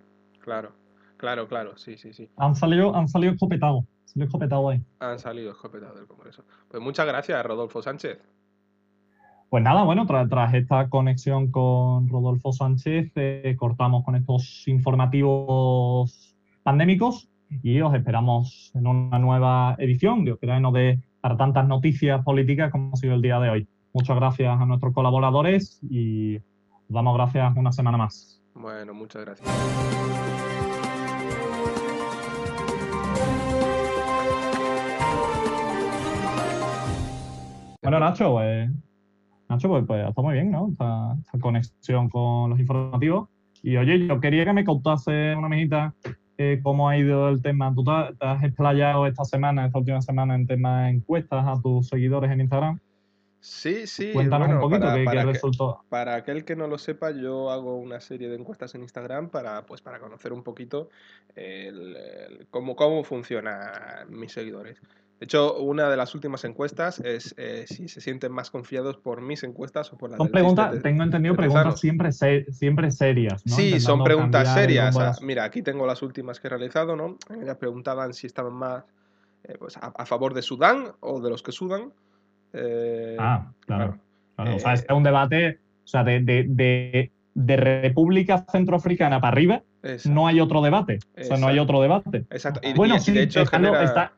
Claro, 0.43 0.71
claro, 1.17 1.47
claro, 1.47 1.77
sí, 1.77 1.97
sí, 1.97 2.13
sí. 2.13 2.29
Han 2.37 2.55
salido, 2.55 2.95
han 2.95 3.07
salido 3.07 3.33
escopetados, 3.33 3.83
han 3.83 4.07
salido 4.07 4.25
escopetados 4.25 4.71
ahí. 4.71 4.83
Han 4.99 5.19
salido 5.19 5.51
escopetados 5.51 5.95
del 5.95 6.07
Congreso. 6.07 6.43
Pues 6.67 6.81
muchas 6.81 7.05
gracias, 7.05 7.45
Rodolfo 7.45 7.81
Sánchez. 7.81 8.19
Pues 9.49 9.63
nada, 9.63 9.83
bueno, 9.83 10.05
tras, 10.05 10.27
tras 10.29 10.53
esta 10.53 10.89
conexión 10.89 11.51
con 11.51 12.09
Rodolfo 12.09 12.51
Sánchez, 12.51 13.11
eh, 13.15 13.55
cortamos 13.57 14.03
con 14.03 14.15
estos 14.15 14.67
informativos 14.67 16.35
pandémicos 16.63 17.29
y 17.63 17.79
os 17.79 17.93
esperamos 17.95 18.71
en 18.75 18.87
una 18.87 19.19
nueva 19.19 19.75
edición, 19.79 20.25
Dios 20.25 20.37
quiera 20.37 20.55
que 20.55 20.61
no 20.61 20.73
dé 20.73 20.99
para 21.21 21.37
tantas 21.37 21.65
noticias 21.65 22.21
políticas 22.23 22.71
como 22.71 22.93
ha 22.93 22.97
sido 22.97 23.15
el 23.15 23.21
día 23.21 23.39
de 23.39 23.49
hoy. 23.49 23.67
Muchas 23.93 24.17
gracias 24.17 24.59
a 24.59 24.65
nuestros 24.65 24.93
colaboradores 24.93 25.79
y 25.89 26.35
os 26.35 26.43
damos 26.89 27.15
gracias 27.15 27.55
una 27.55 27.71
semana 27.71 27.97
más. 27.97 28.41
Bueno, 28.53 28.93
muchas 28.93 29.23
gracias. 29.23 30.76
Bueno, 37.89 38.01
Nacho, 38.01 38.33
pues, 38.33 38.69
Nacho, 39.47 39.69
pues, 39.69 39.85
pues 39.87 40.09
está 40.09 40.21
muy 40.21 40.33
bien, 40.33 40.51
¿no? 40.51 40.67
Esta, 40.69 41.15
esta 41.21 41.39
conexión 41.39 42.09
con 42.09 42.49
los 42.49 42.59
informativos. 42.59 43.29
Y 43.63 43.77
oye, 43.77 44.05
yo 44.05 44.19
quería 44.19 44.43
que 44.43 44.51
me 44.51 44.65
contase 44.65 45.33
una 45.33 45.47
mijita 45.47 45.93
eh, 46.37 46.59
cómo 46.61 46.89
ha 46.89 46.97
ido 46.97 47.29
el 47.29 47.41
tema. 47.41 47.73
Tú 47.73 47.85
te, 47.85 47.91
has 48.19 48.43
explayado 48.43 49.07
esta 49.07 49.23
semana, 49.23 49.65
esta 49.67 49.79
última 49.79 50.01
semana, 50.01 50.35
en 50.35 50.45
temas 50.45 50.91
encuestas 50.91 51.45
a 51.47 51.61
tus 51.61 51.87
seguidores 51.87 52.29
en 52.29 52.41
Instagram. 52.41 52.77
Sí, 53.39 53.87
sí, 53.87 54.11
Cuéntanos 54.11 54.47
bueno, 54.49 54.65
un 54.65 54.69
poquito 54.69 54.81
para, 54.87 54.93
qué, 54.95 54.99
qué 54.99 55.05
para 55.05 55.21
que- 55.21 55.31
resultó. 55.31 55.81
para 55.87 56.15
aquel 56.15 56.43
que 56.43 56.57
no 56.57 56.67
lo 56.67 56.77
sepa, 56.77 57.11
yo 57.11 57.51
hago 57.51 57.77
una 57.77 58.01
serie 58.01 58.27
de 58.27 58.35
encuestas 58.35 58.75
en 58.75 58.81
Instagram 58.81 59.29
para, 59.29 59.65
pues, 59.65 59.81
para 59.81 59.99
conocer 60.01 60.33
un 60.33 60.43
poquito 60.43 60.89
el- 61.37 61.95
el- 61.95 62.47
cómo, 62.49 62.75
cómo 62.75 63.05
funcionan 63.05 64.09
mis 64.09 64.33
seguidores. 64.33 64.81
De 65.19 65.23
hecho, 65.25 65.57
una 65.57 65.89
de 65.89 65.97
las 65.97 66.13
últimas 66.13 66.43
encuestas 66.45 66.99
es 66.99 67.33
eh, 67.37 67.65
si 67.67 67.87
se 67.87 68.01
sienten 68.01 68.31
más 68.31 68.51
confiados 68.51 68.97
por 68.97 69.21
mis 69.21 69.43
encuestas 69.43 69.91
o 69.91 69.97
por 69.97 70.11
las 70.11 70.17
Son 70.17 70.29
preguntas, 70.29 70.71
de- 70.73 70.79
tengo 70.81 71.01
entendido, 71.03 71.35
preguntas 71.35 71.79
siempre, 71.79 72.11
se- 72.11 72.45
siempre 72.51 72.91
serias, 72.91 73.43
¿no? 73.45 73.55
Sí, 73.55 73.79
son 73.79 74.03
preguntas 74.03 74.53
serias. 74.53 74.95
Ah, 74.95 75.15
Mira, 75.21 75.43
aquí 75.43 75.63
tengo 75.63 75.87
las 75.87 76.03
últimas 76.03 76.39
que 76.39 76.45
he 76.47 76.49
realizado, 76.51 76.95
¿no? 76.95 77.17
Ellas 77.41 77.55
preguntaban 77.57 78.13
si 78.13 78.27
estaban 78.27 78.53
más 78.53 78.83
eh, 79.43 79.55
pues, 79.57 79.75
a, 79.77 79.87
a 79.87 80.05
favor 80.05 80.33
de 80.35 80.41
Sudán 80.43 80.91
o 80.99 81.19
de 81.19 81.29
los 81.31 81.41
que 81.41 81.51
sudan. 81.51 81.91
Eh, 82.53 83.15
Ah, 83.19 83.51
claro. 83.65 83.97
claro. 84.35 84.55
O 84.55 84.59
sea, 84.59 84.73
este 84.73 84.87
es 84.91 84.97
un 84.97 85.03
debate, 85.03 85.59
o 85.83 85.87
sea, 85.87 86.03
de, 86.03 86.19
de, 86.21 86.45
de, 86.47 87.11
de 87.33 87.55
República 87.57 88.45
Centroafricana 88.51 89.19
para 89.19 89.31
arriba, 89.31 89.63
exacto, 89.83 90.13
no 90.13 90.27
hay 90.27 90.39
otro 90.39 90.61
debate. 90.61 90.99
O 91.19 91.23
sea, 91.23 91.37
no 91.37 91.47
hay 91.47 91.57
otro 91.59 91.81
debate. 91.81 92.25
exacto. 92.29 92.59
Y, 92.63 92.73
Bueno, 92.73 92.97
y- 92.97 92.99
sí, 92.99 93.13
de 93.13 93.23
hecho 93.23 93.45
genera- 93.47 93.83
está- 93.83 94.13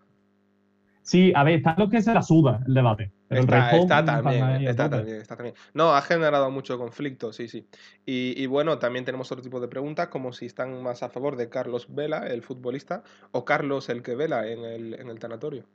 sí, 1.02 1.32
a 1.36 1.44
ver, 1.44 1.56
están 1.56 1.76
los 1.78 1.90
que 1.90 2.02
se 2.02 2.14
la 2.14 2.22
suda 2.22 2.62
el 2.68 2.74
debate. 2.74 3.12
Pero 3.28 3.42
Está, 3.42 3.56
el 3.58 3.62
resto 3.62 3.78
está 3.78 4.00
están 4.00 4.06
también, 4.24 4.44
ahí 4.44 4.66
está 4.66 4.90
también, 4.90 5.18
está 5.22 5.36
también. 5.36 5.56
No, 5.74 5.94
ha 5.94 6.02
generado 6.02 6.50
mucho 6.50 6.78
conflicto, 6.80 7.32
sí, 7.32 7.48
sí. 7.48 7.68
Y, 8.06 8.34
y 8.42 8.46
bueno, 8.48 8.80
también 8.80 9.06
tenemos 9.06 9.32
otro 9.32 9.44
tipo 9.44 9.60
de 9.60 9.68
preguntas, 9.68 10.08
como 10.08 10.34
si 10.34 10.46
están 10.48 10.82
más 10.82 11.04
a 11.04 11.10
favor 11.10 11.36
de 11.36 11.48
Carlos 11.50 11.94
Vela, 11.94 12.26
el 12.28 12.42
futbolista, 12.42 13.04
o 13.32 13.46
Carlos 13.46 13.90
el 13.90 14.02
que 14.02 14.16
vela 14.16 14.48
en 14.48 14.66
el, 14.66 14.94
en 14.96 15.10
el 15.10 15.20
tanatorio. 15.20 15.66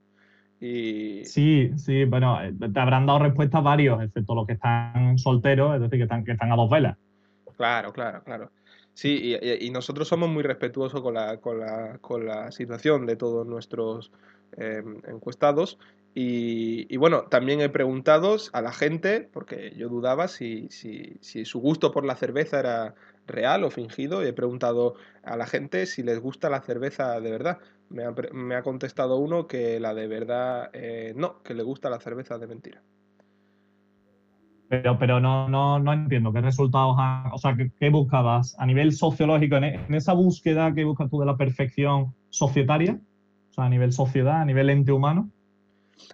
Y 0.60 1.24
Sí, 1.24 1.70
sí, 1.76 2.04
bueno, 2.04 2.40
eh, 2.42 2.52
te 2.72 2.80
habrán 2.80 3.06
dado 3.06 3.18
respuestas 3.20 3.62
varios, 3.62 4.02
excepto 4.02 4.34
los 4.34 4.46
que 4.46 4.52
están 4.54 5.18
solteros, 5.18 5.74
es 5.74 5.80
decir, 5.80 5.98
que 5.98 6.02
están, 6.04 6.24
que 6.24 6.32
están 6.32 6.52
a 6.52 6.56
dos 6.56 6.70
velas. 6.70 6.96
claro, 7.56 7.92
claro, 7.92 8.22
claro. 8.24 8.52
Sí, 8.92 9.18
y, 9.22 9.34
y- 9.34 9.66
y 9.66 9.70
nosotros 9.70 10.06
somos 10.08 10.28
muy 10.28 10.42
respetuosos 10.42 11.02
con 11.02 11.14
la, 11.14 11.38
con 11.40 11.58
la, 11.60 11.98
con 12.00 12.26
la 12.26 12.52
situación 12.52 13.06
de 13.06 13.16
todos 13.16 13.46
nuestros 13.46 14.12
eh, 14.56 14.82
encuestados. 15.08 15.78
Y, 16.16 16.96
bueno, 16.96 17.22
también 17.22 17.60
he 17.60 17.68
preguntado 17.68 18.36
a 18.52 18.62
la 18.62 18.72
gente, 18.72 19.28
porque 19.32 19.74
yo 19.76 19.88
dudaba 19.88 20.28
si, 20.28 20.68
su 20.70 21.60
gusto 21.60 21.90
por 21.90 22.04
la 22.04 22.14
cerveza 22.14 22.60
era 22.60 22.94
real 23.26 23.64
o 23.64 23.70
fingido, 23.70 24.22
y 24.22 24.28
he 24.28 24.32
preguntado 24.32 24.94
a 25.24 25.36
la 25.36 25.46
gente 25.46 25.86
si 25.86 26.04
les 26.04 26.20
gusta 26.20 26.50
la 26.50 26.60
cerveza 26.60 27.20
de 27.20 27.30
verdad. 27.32 27.58
Me 27.90 28.04
ha, 28.04 28.58
ha 28.58 28.62
contestado 28.62 29.16
uno 29.16 29.48
que 29.48 29.80
la 29.80 29.92
de 29.92 30.06
verdad 30.06 30.70
eh, 30.72 31.14
no, 31.16 31.42
que 31.42 31.54
le 31.54 31.64
gusta 31.64 31.90
la 31.90 31.98
cerveza 31.98 32.38
de 32.38 32.46
mentira. 32.46 32.82
Pero, 34.68 34.98
pero 34.98 35.20
no, 35.20 35.48
no, 35.48 35.78
no 35.80 35.92
entiendo 35.92 36.32
qué 36.32 36.40
resultados 36.40 36.96
han, 36.98 37.32
o 37.32 37.38
sea, 37.38 37.56
¿qué, 37.56 37.90
buscabas 37.90 38.56
a 38.58 38.66
nivel 38.66 38.92
sociológico, 38.92 39.56
en 39.56 39.94
esa 39.94 40.12
búsqueda 40.12 40.72
que 40.72 40.84
buscas 40.84 41.10
tú 41.10 41.18
de 41.20 41.26
la 41.26 41.36
perfección 41.36 42.14
societaria, 42.30 42.98
o 43.54 43.56
sea, 43.56 43.64
a 43.66 43.68
nivel 43.68 43.92
sociedad, 43.92 44.40
a 44.40 44.44
nivel 44.44 44.68
ente 44.68 44.90
humano. 44.90 45.30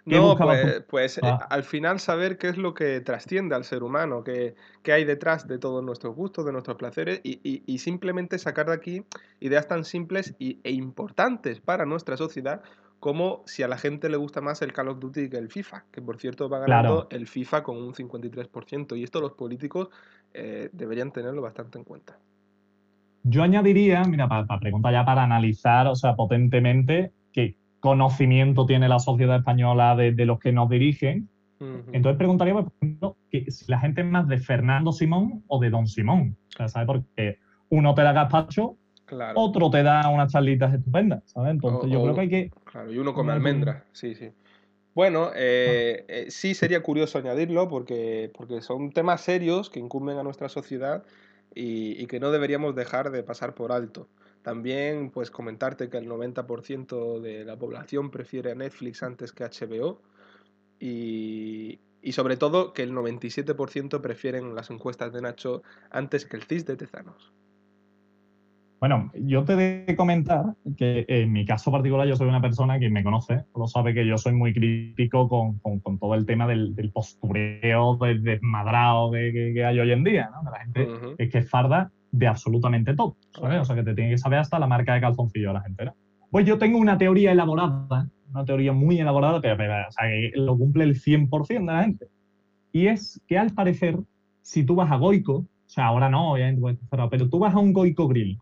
¿Qué 0.07 0.17
No, 0.17 0.37
pues, 0.37 0.83
pues, 0.91 1.19
eh, 1.19 1.21
Ah. 1.25 1.47
al 1.49 1.65
final 1.65 1.99
saber 1.99 2.37
qué 2.37 2.49
es 2.51 2.59
lo 2.59 2.75
que 2.75 3.01
trasciende 3.01 3.55
al 3.55 3.65
ser 3.65 3.83
humano, 3.83 4.23
qué, 4.23 4.55
qué 4.83 4.93
hay 4.93 5.05
detrás 5.07 5.49
de 5.49 5.59
todos 5.59 5.83
nuestros 5.83 6.15
gustos, 6.15 6.45
de 6.45 6.53
nuestros 6.53 6.77
placeres, 6.77 7.23
y, 7.25 7.41
y- 7.43 7.63
y 7.65 7.79
simplemente 7.79 8.39
sacar 8.39 8.67
de 8.67 8.75
aquí 8.75 9.05
ideas 9.41 9.69
tan 9.69 9.87
simples 9.87 10.35
y- 10.39 10.59
e 10.65 10.73
importantes 10.73 11.61
para 11.61 11.87
nuestra 11.87 12.19
sociedad 12.19 12.61
como 12.99 13.43
si 13.47 13.63
a 13.63 13.69
la 13.69 13.79
gente 13.79 14.11
le 14.11 14.19
gusta 14.19 14.43
más 14.43 14.61
el 14.61 14.75
Call 14.75 14.89
of 14.89 14.99
Duty 15.01 15.31
que 15.31 15.39
el 15.39 15.49
FIFA, 15.49 15.87
que 15.91 16.03
por 16.03 16.19
cierto 16.19 16.51
va 16.51 16.59
ganando 16.59 17.09
Claro. 17.09 17.09
el 17.11 17.27
FIFA 17.27 17.63
con 17.63 17.79
un 17.79 17.95
53%, 17.95 18.97
y 18.97 19.03
esto 19.05 19.23
los 19.23 19.33
políticos 19.33 19.89
eh, 20.35 20.69
deberían 20.75 21.11
tenerlo 21.11 21.41
bastante 21.41 21.79
en 21.79 21.85
cuenta. 21.85 22.19
Yo 23.23 23.43
añadiría, 23.43 24.03
mira, 24.05 24.29
para, 24.29 24.45
para 24.47 24.61
preguntar 24.61 24.93
ya 24.93 25.05
para 25.07 25.23
analizar, 25.25 25.87
o 25.87 25.95
sea, 25.95 26.15
potentemente, 26.15 27.13
conocimiento 27.81 28.67
tiene 28.67 28.89
la 28.89 28.99
sociedad 28.99 29.37
española 29.37 29.97
de, 29.97 30.13
de 30.13 30.27
los 30.27 30.39
que 30.39 30.53
nos 30.53 30.69
dirigen. 30.69 31.29
Entonces 31.93 32.17
preguntaría, 32.17 32.55
por 32.55 32.73
ejemplo, 32.81 33.17
que 33.31 33.51
si 33.51 33.71
la 33.71 33.81
gente 33.81 34.01
es 34.03 34.07
más 34.07 34.29
de 34.29 34.39
Fernando 34.39 34.93
Simón 34.93 35.45
o 35.47 35.59
de 35.61 35.71
Don 35.71 35.87
Simón. 35.87 36.37
¿sabes? 36.57 36.87
Porque 36.87 37.39
uno 37.69 37.95
te 37.95 38.03
da 38.03 38.13
gazpacho, 38.13 38.77
Claro. 39.05 39.41
otro 39.41 39.71
te 39.71 39.83
da 39.83 40.09
unas 40.09 40.33
charlitas 40.33 40.73
estupendas, 40.73 41.23
¿sabes? 41.27 41.51
Entonces 41.51 41.91
O- 41.91 41.93
yo 41.93 41.99
o- 42.01 42.03
creo 42.05 42.15
que 42.15 42.21
hay 42.21 42.29
que... 42.29 42.51
Claro, 42.65 42.93
y 42.93 42.99
uno 42.99 43.13
come 43.13 43.27
Una 43.27 43.35
almendra, 43.35 43.85
sí, 43.93 44.15
sí. 44.15 44.31
Bueno, 44.95 45.31
eh, 45.35 46.05
eh, 46.09 46.27
sí 46.31 46.55
sería 46.55 46.83
curioso 46.83 47.19
añadirlo 47.19 47.69
porque, 47.69 48.31
porque 48.37 48.61
son 48.61 48.91
temas 48.93 49.21
serios 49.21 49.71
que 49.71 49.81
incumben 49.81 50.19
a 50.19 50.23
nuestra 50.23 50.49
sociedad 50.49 51.05
y, 51.55 52.01
y 52.03 52.07
que 52.07 52.21
no 52.21 52.31
deberíamos 52.31 52.75
dejar 52.75 53.11
de 53.11 53.23
pasar 53.23 53.55
por 53.55 53.73
alto. 53.73 54.09
También, 54.43 55.11
pues 55.11 55.31
comentarte 55.31 55.89
que 55.91 55.99
el 55.99 56.09
90% 56.09 57.21
de 57.21 57.45
la 57.45 57.57
población 57.59 58.11
prefiere 58.11 58.53
a 58.53 58.55
Netflix 58.55 59.03
antes 59.03 59.33
que 59.33 59.45
HBO 59.45 60.01
y, 60.79 61.79
y 62.01 62.13
sobre 62.13 62.37
todo 62.37 62.73
que 62.73 62.83
el 62.83 62.93
97% 62.93 64.01
prefieren 64.01 64.55
las 64.55 64.71
encuestas 64.71 65.13
de 65.13 65.21
Nacho 65.21 65.63
antes 65.91 66.25
que 66.25 66.37
el 66.37 66.45
CIS 66.45 66.65
de 66.65 66.77
Tezanos. 66.77 67.33
Bueno, 68.81 69.13
yo 69.15 69.45
te 69.45 69.57
de 69.57 69.95
comentar 69.95 70.55
que 70.79 71.05
en 71.07 71.31
mi 71.33 71.45
caso 71.45 71.71
particular 71.71 72.09
yo 72.09 72.17
soy 72.17 72.29
una 72.29 72.41
persona 72.41 72.79
que 72.79 72.89
me 72.89 73.05
conoce, 73.05 73.45
lo 73.55 73.67
sabe 73.67 73.93
que 73.93 74.07
yo 74.07 74.17
soy 74.17 74.33
muy 74.33 74.55
crítico 74.55 75.29
con, 75.29 75.59
con- 75.59 75.81
con 75.81 75.99
todo 75.99 76.15
el 76.15 76.25
tema 76.25 76.47
del, 76.47 76.75
del 76.75 76.91
postureo, 76.91 77.99
del 77.99 78.23
desmadrado 78.23 79.11
que, 79.11 79.33
que- 79.35 79.53
que 79.53 79.65
hay 79.67 79.79
hoy 79.81 79.93
en 79.93 80.03
día, 80.03 80.31
¿no? 80.33 80.43
Que 80.51 80.51
la 80.51 80.65
gente 80.65 80.89
es 81.19 81.31
que 81.31 81.39
es 81.41 81.51
farda 81.51 81.93
de 82.13 82.27
absolutamente 82.27 82.95
todo. 82.95 83.17
O 83.41 83.65
sea, 83.65 83.77
que 83.77 83.83
te 83.83 83.95
tiene 83.95 84.11
que 84.11 84.19
saber 84.19 84.39
hasta 84.39 84.59
la 84.59 84.67
marca 84.67 84.95
de 84.95 85.01
calzoncillo 85.01 85.53
la 85.53 85.63
gente, 85.63 85.85
¿no? 85.85 85.95
Pues 86.31 86.47
yo 86.47 86.59
tengo 86.59 86.79
una 86.79 86.97
teoría 86.99 87.33
elaborada, 87.33 88.09
una 88.33 88.45
teoría 88.45 88.73
muy 88.73 89.01
elaborada, 89.01 89.41
pero, 89.41 89.57
pero, 89.57 89.75
o 89.89 89.93
sea, 89.93 90.07
que 90.09 90.33
lo 90.35 90.57
cumple 90.57 90.85
el 90.85 90.95
100% 90.95 91.49
de 91.49 91.73
la 91.73 91.83
gente. 91.83 92.07
Y 92.73 92.87
es 92.87 93.21
que 93.27 93.37
al 93.37 93.51
parecer, 93.53 93.99
si 94.43 94.65
tú 94.65 94.77
vas 94.77 94.91
a 94.93 94.97
Goico, 94.97 95.35
o 95.35 95.47
sea, 95.67 95.87
ahora 95.87 96.09
no, 96.09 96.33
obviamente, 96.33 96.71
está 96.71 96.87
cerrado, 96.87 97.11
pero 97.11 97.29
tú 97.29 97.39
vas 97.41 97.55
a 97.55 97.59
un 97.59 97.73
Goico 97.73 98.07
Grill 98.09 98.39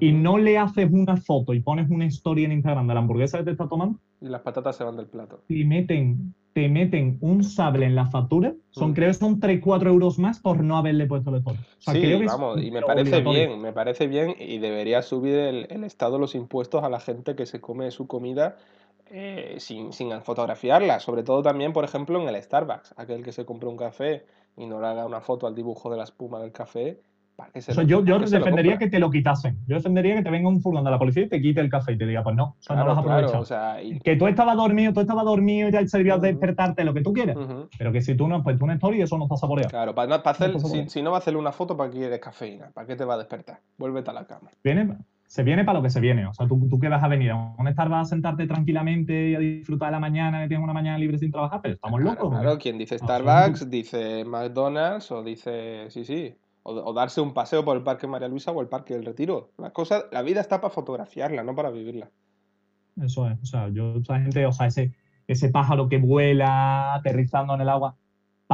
y 0.00 0.12
no 0.12 0.38
le 0.38 0.56
haces 0.56 0.88
una 0.90 1.16
foto 1.16 1.52
y 1.52 1.60
pones 1.60 1.90
una 1.90 2.06
historia 2.06 2.46
en 2.46 2.52
Instagram 2.52 2.86
de 2.86 2.94
la 2.94 3.00
hamburguesa 3.00 3.38
que 3.38 3.44
te 3.44 3.50
estás 3.50 3.68
tomando, 3.68 3.98
Y 4.20 4.28
las 4.28 4.40
patatas 4.40 4.76
se 4.76 4.84
van 4.84 4.96
del 4.96 5.06
plato. 5.06 5.42
y 5.48 5.64
meten 5.64 6.34
te 6.54 6.68
meten 6.68 7.18
un 7.20 7.44
sable 7.44 7.84
en 7.84 7.94
la 7.96 8.06
factura, 8.06 8.54
son 8.70 8.92
Mm. 8.92 8.94
creo 8.94 9.08
que 9.08 9.14
son 9.14 9.40
3-4 9.40 9.90
euros 9.90 10.18
más 10.18 10.38
por 10.40 10.62
no 10.62 10.78
haberle 10.78 11.06
puesto 11.06 11.30
lector. 11.32 11.54
O 11.54 11.82
sea, 11.82 11.94
Sí, 11.94 12.00
creo 12.00 12.18
que 12.20 12.24
es 12.26 12.32
vamos, 12.32 12.62
y 12.62 12.70
me 12.70 12.80
parece 12.80 13.20
bien, 13.20 13.60
me 13.60 13.72
parece 13.72 14.06
bien 14.06 14.34
y 14.38 14.58
debería 14.58 15.02
subir 15.02 15.34
el, 15.34 15.66
el 15.68 15.84
Estado 15.84 16.18
los 16.18 16.34
impuestos 16.34 16.82
a 16.84 16.88
la 16.88 17.00
gente 17.00 17.34
que 17.36 17.44
se 17.44 17.60
come 17.60 17.90
su 17.90 18.06
comida 18.06 18.56
eh, 19.10 19.56
sin, 19.58 19.92
sin 19.92 20.10
fotografiarla, 20.22 21.00
sobre 21.00 21.24
todo 21.24 21.42
también, 21.42 21.72
por 21.72 21.84
ejemplo, 21.84 22.20
en 22.22 22.28
el 22.28 22.42
Starbucks, 22.42 22.94
aquel 22.96 23.22
que 23.22 23.32
se 23.32 23.44
compre 23.44 23.68
un 23.68 23.76
café 23.76 24.24
y 24.56 24.66
no 24.66 24.80
le 24.80 24.86
haga 24.86 25.04
una 25.06 25.20
foto 25.20 25.46
al 25.46 25.54
dibujo 25.54 25.90
de 25.90 25.96
la 25.96 26.04
espuma 26.04 26.40
del 26.40 26.52
café, 26.52 27.00
¿para 27.36 27.50
qué 27.50 27.60
se 27.62 27.72
O 27.72 27.74
sea, 27.74 27.82
lo- 27.84 27.88
yo, 27.88 28.04
yo 28.04 28.16
para 28.18 28.28
defendería 28.30 28.78
que 28.78 28.88
te 28.88 28.98
lo 28.98 29.10
quitasen. 29.10 29.58
Yo 29.66 29.76
defendería 29.76 30.14
que 30.16 30.22
te 30.22 30.30
venga 30.30 30.48
un 30.48 30.60
furgón 30.60 30.84
de 30.84 30.90
la 30.90 30.98
policía 30.98 31.24
y 31.24 31.28
te 31.28 31.40
quite 31.42 31.60
el 31.60 31.68
café 31.70 31.92
y 31.92 31.98
te 31.98 32.06
diga, 32.06 32.22
pues 32.22 32.36
no, 32.36 32.44
o 32.44 32.56
sea, 32.60 32.76
no 32.76 32.84
lo 32.84 32.92
has 32.92 32.98
claro, 33.02 33.16
aprovechado. 33.16 33.42
o 33.42 33.46
sea, 33.46 33.82
y- 33.82 33.98
Que 34.00 34.16
tú 34.16 34.26
estabas 34.26 34.56
dormido, 34.56 34.92
tú 34.92 35.00
estabas 35.00 35.24
dormido, 35.24 35.68
ya 35.68 35.86
servías 35.86 36.20
de 36.20 36.30
Ujú. 36.30 36.38
despertarte, 36.38 36.84
lo 36.84 36.94
que 36.94 37.02
tú 37.02 37.12
quieras. 37.12 37.36
Pero 37.78 37.92
que 37.92 38.00
si 38.02 38.14
tú 38.16 38.28
no, 38.28 38.42
pues 38.42 38.58
tú 38.58 38.64
una 38.64 38.74
story, 38.74 39.02
eso 39.02 39.18
no 39.18 39.24
está 39.24 39.36
saboreado. 39.36 39.70
Claro, 39.70 39.94
para, 39.94 40.14
hacer, 40.16 40.22
pasa 40.22 40.52
por 40.52 40.70
si, 40.70 40.88
si 40.88 41.02
no 41.02 41.10
va 41.10 41.16
a 41.16 41.20
hacerle 41.20 41.38
una 41.40 41.52
foto, 41.52 41.76
¿para 41.76 41.90
qué 41.90 41.98
quieres 41.98 42.20
cafeína? 42.20 42.70
¿Para 42.72 42.86
qué 42.86 42.96
te 42.96 43.04
va 43.04 43.14
a 43.14 43.18
despertar? 43.18 43.60
Vuélvete 43.78 44.10
a 44.10 44.12
la 44.14 44.26
cama. 44.26 44.50
Viene, 44.62 44.96
se 45.26 45.42
viene 45.42 45.64
para 45.64 45.78
lo 45.78 45.82
que 45.82 45.90
se 45.90 46.00
viene. 46.00 46.26
O 46.26 46.32
sea, 46.34 46.46
tú, 46.46 46.68
tú 46.68 46.78
que 46.78 46.88
vas 46.88 47.02
a 47.02 47.08
venir 47.08 47.30
a 47.32 47.36
un 47.36 47.66
Starbucks 47.72 48.00
a 48.00 48.04
sentarte 48.04 48.46
tranquilamente 48.46 49.30
y 49.30 49.34
a 49.34 49.38
disfrutar 49.40 49.88
de 49.88 49.92
la 49.92 50.00
mañana, 50.00 50.42
que 50.42 50.48
tienes 50.48 50.62
una 50.62 50.72
mañana 50.72 50.98
libre 50.98 51.18
sin 51.18 51.32
trabajar, 51.32 51.60
pero 51.62 51.74
estamos 51.74 52.00
Claro, 52.00 52.14
locos. 52.22 52.40
Claro, 52.40 52.58
quien 52.58 52.78
dice 52.78 52.96
No, 53.00 53.04
Starbucks 53.06 53.68
dice 53.70 54.24
McDonald's 54.24 55.10
o 55.10 55.22
dice, 55.24 55.90
sí, 55.90 56.04
sí, 56.04 56.34
o, 56.64 56.92
darse 56.92 57.20
un 57.20 57.34
paseo 57.34 57.64
por 57.64 57.76
el 57.76 57.82
Parque 57.82 58.06
María 58.06 58.28
Luisa 58.28 58.50
o 58.50 58.60
el 58.60 58.68
Parque 58.68 58.94
del 58.94 59.04
Retiro. 59.04 59.52
La 59.58 59.70
cosa, 59.70 60.04
la 60.10 60.22
vida 60.22 60.40
está 60.40 60.60
para 60.60 60.72
fotografiarla, 60.72 61.44
no 61.44 61.54
para 61.54 61.70
vivirla. 61.70 62.10
Eso 63.00 63.28
es. 63.28 63.40
O 63.42 63.46
sea, 63.46 63.68
yo, 63.68 63.96
esa 63.96 64.18
gente, 64.18 64.46
o 64.46 64.52
sea, 64.52 64.66
ese, 64.66 64.94
ese 65.28 65.50
pájaro 65.50 65.88
que 65.88 65.98
vuela 65.98 66.94
aterrizando 66.94 67.54
en 67.54 67.60
el 67.60 67.68
agua, 67.68 67.96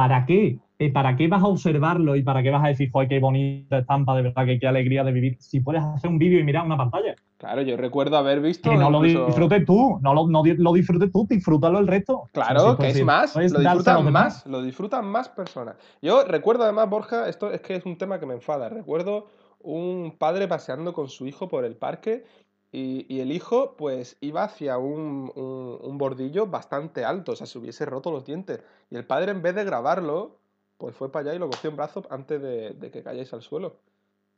¿para 0.01 0.25
qué? 0.25 0.57
Eh, 0.79 0.91
¿Para 0.91 1.15
qué 1.15 1.27
vas 1.27 1.43
a 1.43 1.45
observarlo 1.45 2.15
y 2.15 2.23
para 2.23 2.41
qué 2.41 2.49
vas 2.49 2.65
a 2.65 2.69
decir, 2.69 2.89
joder, 2.91 3.07
qué 3.07 3.19
bonita 3.19 3.77
estampa, 3.77 4.15
de 4.15 4.23
verdad, 4.23 4.47
que 4.47 4.59
qué 4.59 4.67
alegría 4.67 5.03
de 5.03 5.11
vivir? 5.11 5.37
Si 5.39 5.59
puedes 5.59 5.83
hacer 5.83 6.09
un 6.09 6.17
vídeo 6.17 6.39
y 6.39 6.43
mirar 6.43 6.65
una 6.65 6.75
pantalla. 6.75 7.13
Claro, 7.37 7.61
yo 7.61 7.77
recuerdo 7.77 8.17
haber 8.17 8.41
visto. 8.41 8.71
Que 8.71 8.77
no 8.77 8.89
lo 8.89 9.03
disfrutes 9.03 9.63
tú, 9.63 9.99
no 10.01 10.15
lo, 10.15 10.27
no 10.27 10.41
lo 10.43 10.73
disfrutes 10.73 11.11
tú, 11.11 11.27
disfrútalo 11.29 11.77
el 11.77 11.85
resto. 11.85 12.23
Claro, 12.31 12.71
que 12.71 12.77
puedes 12.77 12.95
es 12.95 13.05
más, 13.05 13.35
lo 13.35 13.59
disfrutan 13.59 14.11
más, 14.11 14.45
lo 14.47 14.63
disfrutan 14.63 15.05
más 15.05 15.29
personas. 15.29 15.75
Yo 16.01 16.23
recuerdo 16.23 16.63
además, 16.63 16.89
Borja, 16.89 17.29
esto 17.29 17.51
es 17.51 17.61
que 17.61 17.75
es 17.75 17.85
un 17.85 17.99
tema 17.99 18.19
que 18.19 18.25
me 18.25 18.33
enfada. 18.33 18.67
Recuerdo 18.67 19.27
un 19.59 20.15
padre 20.17 20.47
paseando 20.47 20.93
con 20.93 21.09
su 21.09 21.27
hijo 21.27 21.47
por 21.47 21.63
el 21.63 21.75
parque 21.75 22.23
y, 22.71 23.05
y 23.13 23.19
el 23.21 23.31
hijo 23.31 23.75
pues 23.77 24.17
iba 24.21 24.43
hacia 24.43 24.77
un, 24.77 25.31
un- 25.35 25.77
un 25.81 25.97
bordillo 25.97 26.47
bastante 26.47 27.03
alto, 27.05 27.33
o 27.33 27.35
sea, 27.35 27.47
se 27.47 27.59
hubiese 27.59 27.85
roto 27.85 28.11
los 28.11 28.25
dientes. 28.25 28.61
Y 28.89 28.95
el 28.95 29.05
padre 29.05 29.31
en 29.31 29.41
vez 29.41 29.55
de 29.55 29.63
grabarlo, 29.65 30.37
pues 30.77 30.95
fue 30.95 31.11
para 31.11 31.29
allá 31.31 31.35
y 31.35 31.39
lo 31.39 31.49
cogió 31.49 31.69
en 31.69 31.75
brazos 31.77 32.07
antes 32.09 32.41
de, 32.41 32.71
de 32.71 32.91
que 32.91 33.03
cayese 33.03 33.35
al 33.35 33.41
suelo. 33.41 33.75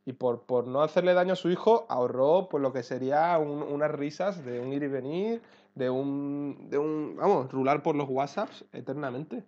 Y 0.06 0.12
por, 0.14 0.42
por 0.42 0.66
no 0.66 0.82
hacerle 0.82 1.14
daño 1.14 1.32
a 1.32 1.36
su 1.36 1.50
hijo, 1.50 1.86
ahorró 1.88 2.48
pues 2.50 2.62
lo 2.62 2.72
que 2.72 2.82
sería 2.82 3.38
un- 3.38 3.62
unas 3.62 3.90
risas 3.90 4.44
de 4.44 4.60
un 4.60 4.72
ir 4.72 4.82
y 4.82 4.88
venir, 4.88 5.42
de 5.74 5.90
un, 5.90 6.66
de 6.70 6.78
un, 6.78 7.16
vamos, 7.16 7.50
rular 7.52 7.82
por 7.82 7.96
los 7.96 8.08
WhatsApps 8.08 8.64
eternamente. 8.72 9.44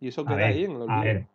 Y 0.00 0.08
eso 0.08 0.24
queda 0.24 0.36
ver, 0.36 0.46
ahí 0.46 0.64
en 0.64 0.72
el 0.82 0.90
a 0.90 1.00
ver. 1.02 1.26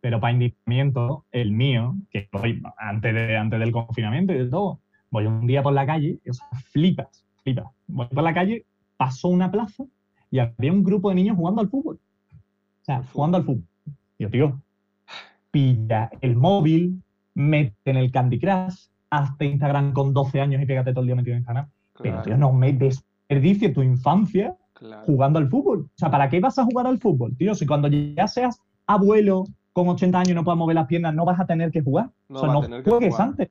Pero 0.00 0.20
para 0.20 0.32
indignamiento, 0.32 1.24
el 1.30 1.52
mío, 1.52 1.94
que 2.10 2.28
voy 2.32 2.60
antes, 2.76 3.14
de, 3.14 3.36
antes 3.36 3.60
del 3.60 3.72
confinamiento 3.72 4.32
y 4.32 4.38
de 4.38 4.50
todo, 4.50 4.80
voy 5.12 5.26
un 5.26 5.46
día 5.46 5.62
por 5.62 5.72
la 5.72 5.86
calle, 5.86 6.18
y, 6.24 6.30
o 6.30 6.32
sea, 6.32 6.46
flipas, 6.72 7.24
flipas. 7.44 7.66
Voy 7.86 8.06
por 8.06 8.24
la 8.24 8.34
calle, 8.34 8.64
pasó 8.96 9.28
una 9.28 9.50
plaza 9.50 9.84
y 10.30 10.40
había 10.40 10.72
un 10.72 10.82
grupo 10.82 11.10
de 11.10 11.14
niños 11.14 11.36
jugando 11.36 11.60
al 11.60 11.68
fútbol. 11.68 12.00
O 12.32 12.84
sea, 12.84 13.04
jugando 13.12 13.36
al 13.36 13.44
fútbol. 13.44 13.64
Digo, 14.18 14.30
tío, 14.30 14.62
pilla 15.50 16.10
el 16.20 16.34
móvil, 16.34 17.02
mete 17.34 17.90
en 17.90 17.98
el 17.98 18.10
Candy 18.10 18.40
Crush, 18.40 18.86
hazte 19.10 19.44
Instagram 19.44 19.92
con 19.92 20.14
12 20.14 20.40
años 20.40 20.62
y 20.62 20.66
pégate 20.66 20.92
todo 20.92 21.02
el 21.02 21.06
día 21.06 21.16
metido 21.16 21.34
en 21.34 21.40
Instagram. 21.40 21.68
Pero, 22.00 22.14
Claro, 22.14 22.22
tío, 22.22 22.36
no 22.38 22.52
me 22.52 22.72
desperdicie 22.72 23.68
tu 23.68 23.82
infancia 23.82 24.56
claro. 24.72 25.04
jugando 25.04 25.38
al 25.38 25.48
fútbol. 25.48 25.80
O 25.80 25.98
sea, 25.98 26.10
¿para 26.10 26.28
qué 26.30 26.40
vas 26.40 26.58
a 26.58 26.64
jugar 26.64 26.86
al 26.86 26.98
fútbol, 26.98 27.36
tío? 27.36 27.54
Si 27.54 27.66
cuando 27.66 27.88
ya 27.88 28.26
seas 28.26 28.60
abuelo 28.86 29.44
con 29.74 29.88
80 29.88 30.18
años 30.18 30.30
y 30.30 30.34
no 30.34 30.44
puedas 30.44 30.58
mover 30.58 30.74
las 30.74 30.86
piernas, 30.86 31.14
no 31.14 31.26
vas 31.26 31.38
a 31.38 31.46
tener 31.46 31.70
que 31.70 31.82
jugar. 31.82 32.10
No 32.30 32.38
o 32.38 32.40
sea, 32.40 32.52
no 32.52 32.82
juegues 32.82 33.20
antes. 33.20 33.50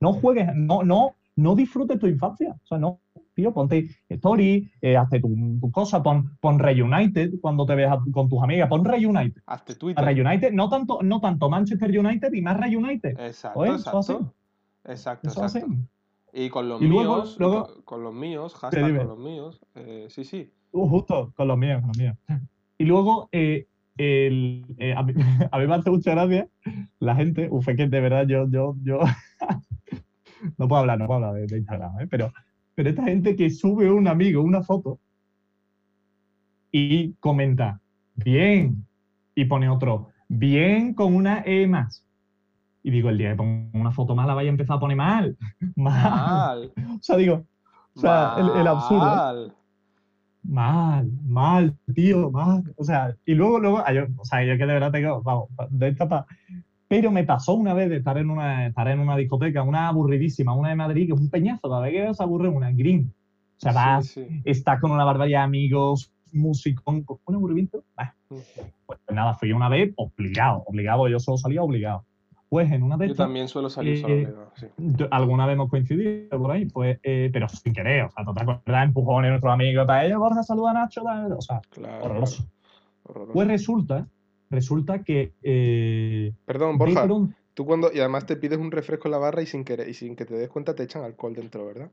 No 0.00 0.12
juegues, 0.14 0.48
no, 0.54 0.82
no, 0.82 1.14
no 1.36 1.54
disfrutes 1.54 1.98
tu 1.98 2.06
infancia. 2.06 2.54
O 2.62 2.66
sea, 2.66 2.78
no, 2.78 3.00
tío, 3.34 3.52
ponte 3.52 3.88
story, 4.08 4.70
eh, 4.80 4.96
hazte 4.96 5.20
tu, 5.20 5.34
tu 5.60 5.70
cosa, 5.70 6.02
pon, 6.02 6.36
pon 6.40 6.58
Reunited 6.58 7.32
cuando 7.40 7.66
te 7.66 7.74
veas 7.74 7.96
con 8.12 8.28
tus 8.28 8.42
amigas, 8.42 8.68
pon 8.68 8.84
Reunited. 8.84 9.42
Hazte 9.46 9.74
Twitter. 9.74 10.04
Reunited, 10.04 10.52
no 10.52 10.68
tanto, 10.68 11.00
no 11.02 11.20
tanto 11.20 11.48
Manchester 11.50 11.98
United 11.98 12.32
y 12.32 12.42
más 12.42 12.58
Reunited. 12.60 13.18
Exacto, 13.18 13.60
Oye, 13.60 13.70
eso 13.74 13.78
exacto. 13.98 14.34
Exacto, 14.84 15.28
Eso 15.28 15.42
exacto. 15.44 15.72
Y 16.32 16.48
con 16.50 16.68
los 16.68 16.82
Y 16.82 16.86
luego- 16.86 17.16
míos, 17.16 17.36
luego- 17.38 17.64
con, 17.66 17.82
con 17.82 18.02
los 18.04 18.14
míos, 18.14 18.54
hashtag 18.54 18.96
con 18.98 19.06
los 19.08 19.18
míos, 19.18 19.60
eh, 19.76 20.06
sí, 20.10 20.24
sí. 20.24 20.52
Uh, 20.72 20.88
justo, 20.88 21.32
con 21.36 21.46
los 21.48 21.56
míos, 21.56 21.80
con 21.80 21.88
los 21.88 21.98
míos. 21.98 22.16
Y 22.76 22.84
luego, 22.84 23.28
eh, 23.30 23.68
el, 23.96 24.64
eh, 24.78 24.94
a, 24.96 25.02
mí, 25.02 25.12
a 25.50 25.58
mí 25.58 25.66
me 25.66 25.74
hace 25.74 25.90
mucha 25.90 26.12
gracia 26.12 26.48
la 26.98 27.14
gente, 27.14 27.48
uf, 27.50 27.68
es 27.68 27.76
que 27.76 27.88
de 27.88 28.00
verdad 28.00 28.26
yo, 28.26 28.48
yo, 28.50 28.76
yo, 28.82 29.00
no 30.58 30.68
puedo 30.68 30.80
hablar, 30.80 30.98
no 30.98 31.06
puedo 31.06 31.24
hablar 31.24 31.40
de, 31.40 31.46
de 31.46 31.58
Instagram, 31.58 32.00
¿eh? 32.00 32.06
pero, 32.08 32.32
pero 32.74 32.90
esta 32.90 33.04
gente 33.04 33.36
que 33.36 33.50
sube 33.50 33.90
un 33.90 34.08
amigo 34.08 34.42
una 34.42 34.62
foto 34.62 34.98
y 36.72 37.12
comenta, 37.14 37.80
bien, 38.16 38.84
y 39.34 39.44
pone 39.44 39.68
otro, 39.68 40.08
bien 40.28 40.94
con 40.94 41.14
una 41.14 41.42
E 41.44 41.66
más. 41.66 42.04
Y 42.82 42.90
digo, 42.90 43.08
el 43.08 43.18
día 43.18 43.30
que 43.30 43.36
pongo 43.36 43.70
una 43.78 43.92
foto 43.92 44.14
mala 44.14 44.34
vaya 44.34 44.48
a 44.48 44.50
empezar 44.50 44.76
a 44.76 44.80
poner 44.80 44.96
mal. 44.96 45.38
Mal. 45.76 46.10
Mal. 46.10 46.72
O 46.98 47.02
sea, 47.02 47.16
digo, 47.16 47.44
o 47.94 48.00
sea, 48.00 48.34
el, 48.38 48.60
el 48.60 48.66
absurdo. 48.66 49.54
Mal. 50.44 51.10
Mal, 51.26 51.74
tío, 51.94 52.30
mal. 52.30 52.62
O 52.76 52.84
sea, 52.84 53.14
y 53.26 53.34
luego, 53.34 53.58
luego, 53.58 53.82
yo, 53.92 54.02
o 54.16 54.24
sea, 54.24 54.44
yo 54.44 54.52
que 54.56 54.66
de 54.66 54.72
verdad 54.74 54.92
tengo, 54.92 55.22
vamos, 55.22 55.48
de 55.70 55.88
esta 55.88 56.08
pa- 56.08 56.26
Pero 56.88 57.10
me 57.10 57.24
pasó 57.24 57.54
una 57.54 57.74
vez 57.74 57.88
de 57.90 57.96
estar 57.96 58.16
en 58.18 58.30
una, 58.30 58.66
estar 58.66 58.86
en 58.88 59.00
una 59.00 59.16
discoteca, 59.16 59.62
una 59.62 59.88
aburridísima, 59.88 60.54
una 60.54 60.68
de 60.68 60.76
Madrid, 60.76 61.06
que 61.08 61.14
es 61.14 61.20
un 61.20 61.30
peñazo, 61.30 61.68
cada 61.68 61.80
vez 61.80 61.92
que 62.08 62.14
se 62.14 62.22
aburre 62.22 62.48
una 62.48 62.70
green. 62.72 63.12
O 63.56 63.60
sea, 63.60 63.72
Sí, 63.72 63.76
vas, 63.76 64.06
sí. 64.08 64.26
estás 64.44 64.80
con 64.80 64.90
una 64.92 65.04
barbaridad 65.04 65.38
de 65.40 65.44
amigos, 65.44 66.12
musicón, 66.32 67.04
un 67.26 67.34
aburrimiento. 67.34 67.84
Bah, 67.96 68.14
pues 68.28 68.98
nada, 69.12 69.34
fui 69.34 69.52
una 69.52 69.68
vez 69.68 69.92
obligado, 69.96 70.62
obligado, 70.66 71.08
yo 71.08 71.18
solo 71.20 71.36
salía 71.38 71.62
obligado. 71.62 72.04
Pues 72.54 72.70
en 72.70 72.84
una 72.84 72.96
de 72.96 73.06
Yo 73.06 73.12
estas, 73.14 73.24
también 73.26 73.48
suelo 73.48 73.68
salir 73.68 74.00
solo, 74.00 74.14
eh, 74.14 74.22
obligado, 74.26 74.52
sí. 74.54 74.66
alguna 75.10 75.44
vez 75.44 75.54
hemos 75.54 75.68
coincidido 75.68 76.38
por 76.38 76.52
ahí, 76.52 76.66
pues, 76.66 77.00
eh, 77.02 77.28
pero 77.32 77.48
sin 77.48 77.72
querer, 77.72 78.04
o 78.04 78.10
sea, 78.12 78.24
total, 78.24 78.60
¿verdad? 78.64 78.84
Empujones, 78.84 79.30
nuestros 79.30 79.52
amigos, 79.52 79.84
para 79.88 80.04
ellos, 80.06 80.20
Borja, 80.20 80.40
saluda 80.44 80.70
a 80.70 80.74
Nacho, 80.74 81.02
o 81.02 81.40
sea, 81.40 81.60
Claro, 81.70 82.04
horroroso. 82.04 82.44
horroroso. 83.02 83.32
Pues 83.32 83.48
resulta, 83.48 84.06
resulta 84.50 85.02
que 85.02 85.32
eh, 85.42 86.32
Perdón, 86.44 86.78
Borja, 86.78 87.08
tú 87.54 87.66
cuando, 87.66 87.90
y 87.92 87.98
además 87.98 88.24
te 88.24 88.36
pides 88.36 88.58
un 88.60 88.70
refresco 88.70 89.08
en 89.08 89.12
la 89.12 89.18
barra 89.18 89.42
y 89.42 89.46
sin 89.46 89.64
querer, 89.64 89.88
y 89.88 89.94
sin 89.94 90.14
que 90.14 90.24
te 90.24 90.34
des 90.34 90.48
cuenta 90.48 90.76
te 90.76 90.84
echan 90.84 91.02
alcohol 91.02 91.34
dentro, 91.34 91.66
¿verdad? 91.66 91.90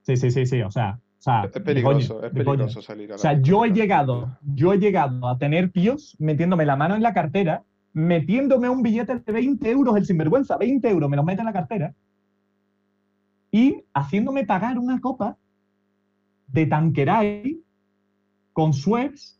sí, 0.00 0.16
sí, 0.16 0.30
sí, 0.30 0.46
sí, 0.46 0.62
o 0.62 0.70
sea, 0.70 0.98
o 1.18 1.22
sea, 1.22 1.42
Es 1.52 1.60
peligroso, 1.60 2.24
es 2.24 2.32
peligroso 2.32 2.80
salir 2.80 3.12
a 3.12 3.16
O 3.16 3.18
la 3.18 3.20
sea, 3.20 3.38
yo 3.42 3.66
he 3.66 3.72
llegado, 3.74 4.38
yo 4.40 4.72
he 4.72 4.78
llegado 4.78 5.28
a 5.28 5.36
tener 5.36 5.70
tíos 5.70 6.16
metiéndome 6.18 6.64
la 6.64 6.76
mano 6.76 6.94
en 6.96 7.02
la 7.02 7.12
cartera, 7.12 7.64
metiéndome 7.92 8.68
un 8.68 8.82
billete 8.82 9.16
de 9.18 9.32
20 9.32 9.70
euros, 9.70 9.96
el 9.96 10.06
sinvergüenza, 10.06 10.56
20 10.56 10.88
euros, 10.88 11.10
me 11.10 11.16
los 11.16 11.24
mete 11.24 11.40
en 11.40 11.46
la 11.46 11.52
cartera, 11.52 11.94
y 13.50 13.82
haciéndome 13.94 14.46
pagar 14.46 14.78
una 14.78 15.00
copa 15.00 15.36
de 16.46 16.66
tanqueray 16.66 17.60
con 18.52 18.72
Schweppes, 18.72 19.38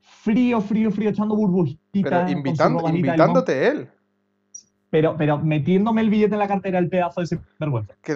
frío, 0.00 0.60
frío, 0.60 0.90
frío, 0.90 1.10
echando 1.10 1.34
burbujitas. 1.36 1.80
Pero 1.92 2.28
invitando, 2.30 2.78
invitándote 2.88 3.68
él. 3.68 3.88
pero, 4.90 5.16
pero 5.16 5.38
metiéndome 5.38 6.02
el 6.02 6.10
billete 6.10 6.34
en 6.34 6.38
la 6.40 6.48
cartera, 6.48 6.78
el 6.78 6.88
pedazo 6.90 7.20
de 7.22 7.26
sinvergüenza. 7.26 7.94
Qué, 8.02 8.14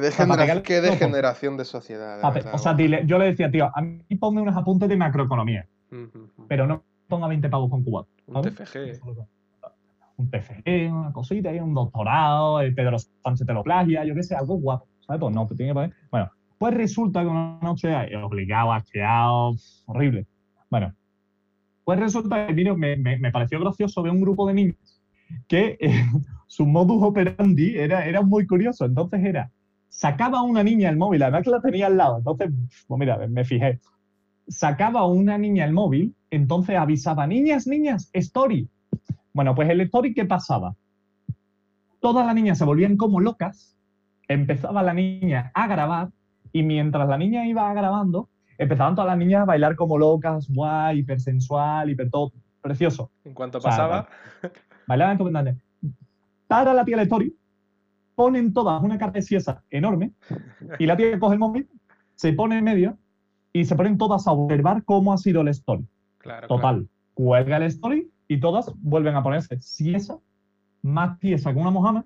degeneración 0.82 1.56
de 1.56 1.64
sociedad. 1.64 2.16
de 2.16 2.22
verdad, 2.34 2.54
o 2.54 2.58
sea, 2.58 2.74
dile- 2.76 3.06
yo 3.06 3.18
le 3.18 3.26
decía, 3.26 3.50
tío, 3.50 3.70
a 3.74 3.80
mí 3.80 4.02
ponme 4.20 4.42
unos 4.42 4.56
apuntes 4.56 4.86
de 4.88 4.96
macroeconomía, 4.98 5.66
pero 6.48 6.66
no 6.66 6.82
ponga 7.08 7.26
20 7.28 7.48
pavos 7.48 7.70
con 7.70 7.82
cubano. 7.84 8.06
Un. 8.26 8.42
TFG. 8.42 9.00
Un 10.16 10.30
TFG, 10.30 10.92
una 10.92 11.12
cosita, 11.12 11.50
un 11.50 11.74
doctorado, 11.74 12.60
el 12.60 12.74
Pedro 12.74 12.98
Sánchez 12.98 13.46
te 13.46 13.52
lo 13.52 13.62
plagia, 13.62 14.04
yo 14.04 14.14
qué 14.14 14.22
sé, 14.22 14.34
algo 14.34 14.56
guapo, 14.56 14.86
¿sabes? 15.06 15.20
Pues 15.20 15.34
no, 15.34 15.46
pues 15.46 15.56
tiene 15.58 15.70
que 15.70 15.74
poner- 15.74 15.92
Bueno, 16.10 16.30
pues 16.58 16.74
resulta 16.74 17.20
que 17.22 17.26
una 17.28 17.58
noche 17.62 17.90
eh, 17.92 18.16
obligado, 18.16 18.72
asqueado, 18.72 19.54
horrible. 19.86 20.26
Bueno, 20.70 20.94
pues 21.84 22.00
resulta 22.00 22.46
que 22.46 22.54
mira, 22.54 22.74
me, 22.74 22.96
me- 22.96 23.18
me 23.18 23.30
pareció 23.30 23.60
gracioso 23.60 24.02
ver 24.02 24.12
un 24.12 24.20
grupo 24.22 24.46
de 24.48 24.54
niños 24.54 24.76
que 25.48 25.76
eh, 25.80 25.90
su 26.46 26.64
modus 26.66 27.02
operandi 27.02 27.76
era, 27.76 28.06
era 28.06 28.22
muy 28.22 28.46
curioso. 28.46 28.84
Entonces 28.86 29.22
era, 29.24 29.50
sacaba 29.88 30.42
una 30.42 30.62
niña 30.62 30.88
el 30.88 30.96
móvil, 30.96 31.22
además 31.22 31.42
que 31.44 31.50
la 31.50 31.60
tenía 31.60 31.86
al 31.88 31.96
lado. 31.98 32.18
Entonces, 32.18 32.50
pues 32.86 32.98
mira, 32.98 33.18
me 33.28 33.44
fijé. 33.44 33.80
sacaba 34.48 35.04
una 35.06 35.36
niña 35.38 35.64
el 35.64 35.72
móvil, 35.72 36.14
entonces 36.30 36.76
avisaba, 36.76 37.26
niñas, 37.26 37.66
niñas, 37.66 38.10
story. 38.14 38.68
Bueno, 39.36 39.54
pues 39.54 39.68
el 39.68 39.82
story, 39.82 40.14
¿qué 40.14 40.24
pasaba? 40.24 40.74
Todas 42.00 42.24
las 42.24 42.34
niñas 42.34 42.56
se 42.56 42.64
volvían 42.64 42.96
como 42.96 43.20
locas, 43.20 43.76
empezaba 44.28 44.82
la 44.82 44.94
niña 44.94 45.50
a 45.52 45.66
grabar 45.66 46.08
y 46.52 46.62
mientras 46.62 47.06
la 47.06 47.18
niña 47.18 47.46
iba 47.46 47.70
grabando, 47.74 48.30
empezaban 48.56 48.94
todas 48.94 49.08
las 49.08 49.18
niñas 49.18 49.42
a 49.42 49.44
bailar 49.44 49.76
como 49.76 49.98
locas, 49.98 50.48
guay, 50.48 51.00
hipersensual, 51.00 51.90
hiper 51.90 52.08
todo, 52.08 52.32
precioso. 52.62 53.10
En 53.24 53.34
cuanto 53.34 53.60
pasaba... 53.60 54.08
bailaban 54.86 55.18
completamente. 55.18 55.62
Para 56.46 56.72
la 56.72 56.82
tía 56.86 56.96
la 56.96 57.02
story, 57.02 57.36
ponen 58.14 58.54
todas 58.54 58.82
una 58.82 58.96
cara 58.96 59.12
de 59.12 59.20
siesa 59.20 59.62
enorme 59.68 60.12
y 60.78 60.86
la 60.86 60.96
tía 60.96 61.18
coge 61.18 61.34
el 61.34 61.40
móvil, 61.40 61.68
se 62.14 62.32
pone 62.32 62.56
en 62.56 62.64
medio 62.64 62.96
y 63.52 63.66
se 63.66 63.76
ponen 63.76 63.98
todas 63.98 64.26
a 64.26 64.32
observar 64.32 64.82
cómo 64.84 65.12
ha 65.12 65.18
sido 65.18 65.42
el 65.42 65.48
story. 65.48 65.86
Claro, 66.16 66.48
Total, 66.48 66.88
cuelga 67.12 67.58
el 67.58 67.64
story 67.64 68.10
y 68.28 68.40
todas 68.40 68.72
vuelven 68.80 69.14
a 69.14 69.22
ponerse 69.22 69.60
siesa, 69.60 70.18
más 70.82 71.18
tiesa 71.18 71.52
que 71.52 71.58
una 71.58 71.70
mojama, 71.70 72.04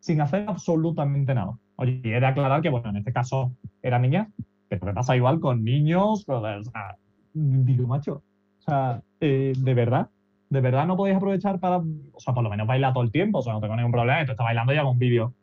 sin 0.00 0.20
hacer 0.20 0.44
absolutamente 0.48 1.34
nada. 1.34 1.58
Oye, 1.76 2.00
y 2.04 2.10
he 2.10 2.20
de 2.20 2.26
aclarar 2.26 2.62
que, 2.62 2.68
bueno, 2.68 2.90
en 2.90 2.96
este 2.96 3.12
caso 3.12 3.52
eran 3.82 4.02
niñas, 4.02 4.28
pero 4.68 4.86
me 4.86 4.94
pasa 4.94 5.16
igual 5.16 5.40
con 5.40 5.64
niños, 5.64 6.24
o 6.26 6.62
sea, 6.62 6.96
digo, 7.32 7.86
macho, 7.86 8.22
o 8.58 8.62
sea, 8.62 9.02
eh, 9.20 9.52
de 9.56 9.74
verdad, 9.74 10.08
de 10.48 10.60
verdad 10.60 10.86
no 10.86 10.96
podéis 10.96 11.16
aprovechar 11.16 11.58
para, 11.60 11.78
o 11.78 12.20
sea, 12.20 12.34
por 12.34 12.42
lo 12.42 12.50
menos 12.50 12.66
bailar 12.66 12.92
todo 12.92 13.04
el 13.04 13.12
tiempo, 13.12 13.38
o 13.38 13.42
sea, 13.42 13.52
no 13.52 13.60
tengo 13.60 13.76
ningún 13.76 13.92
problema, 13.92 14.20
esto 14.20 14.32
está 14.32 14.44
bailando 14.44 14.72
y 14.74 14.76
hago 14.76 14.90
un 14.90 14.98
vídeo. 14.98 15.34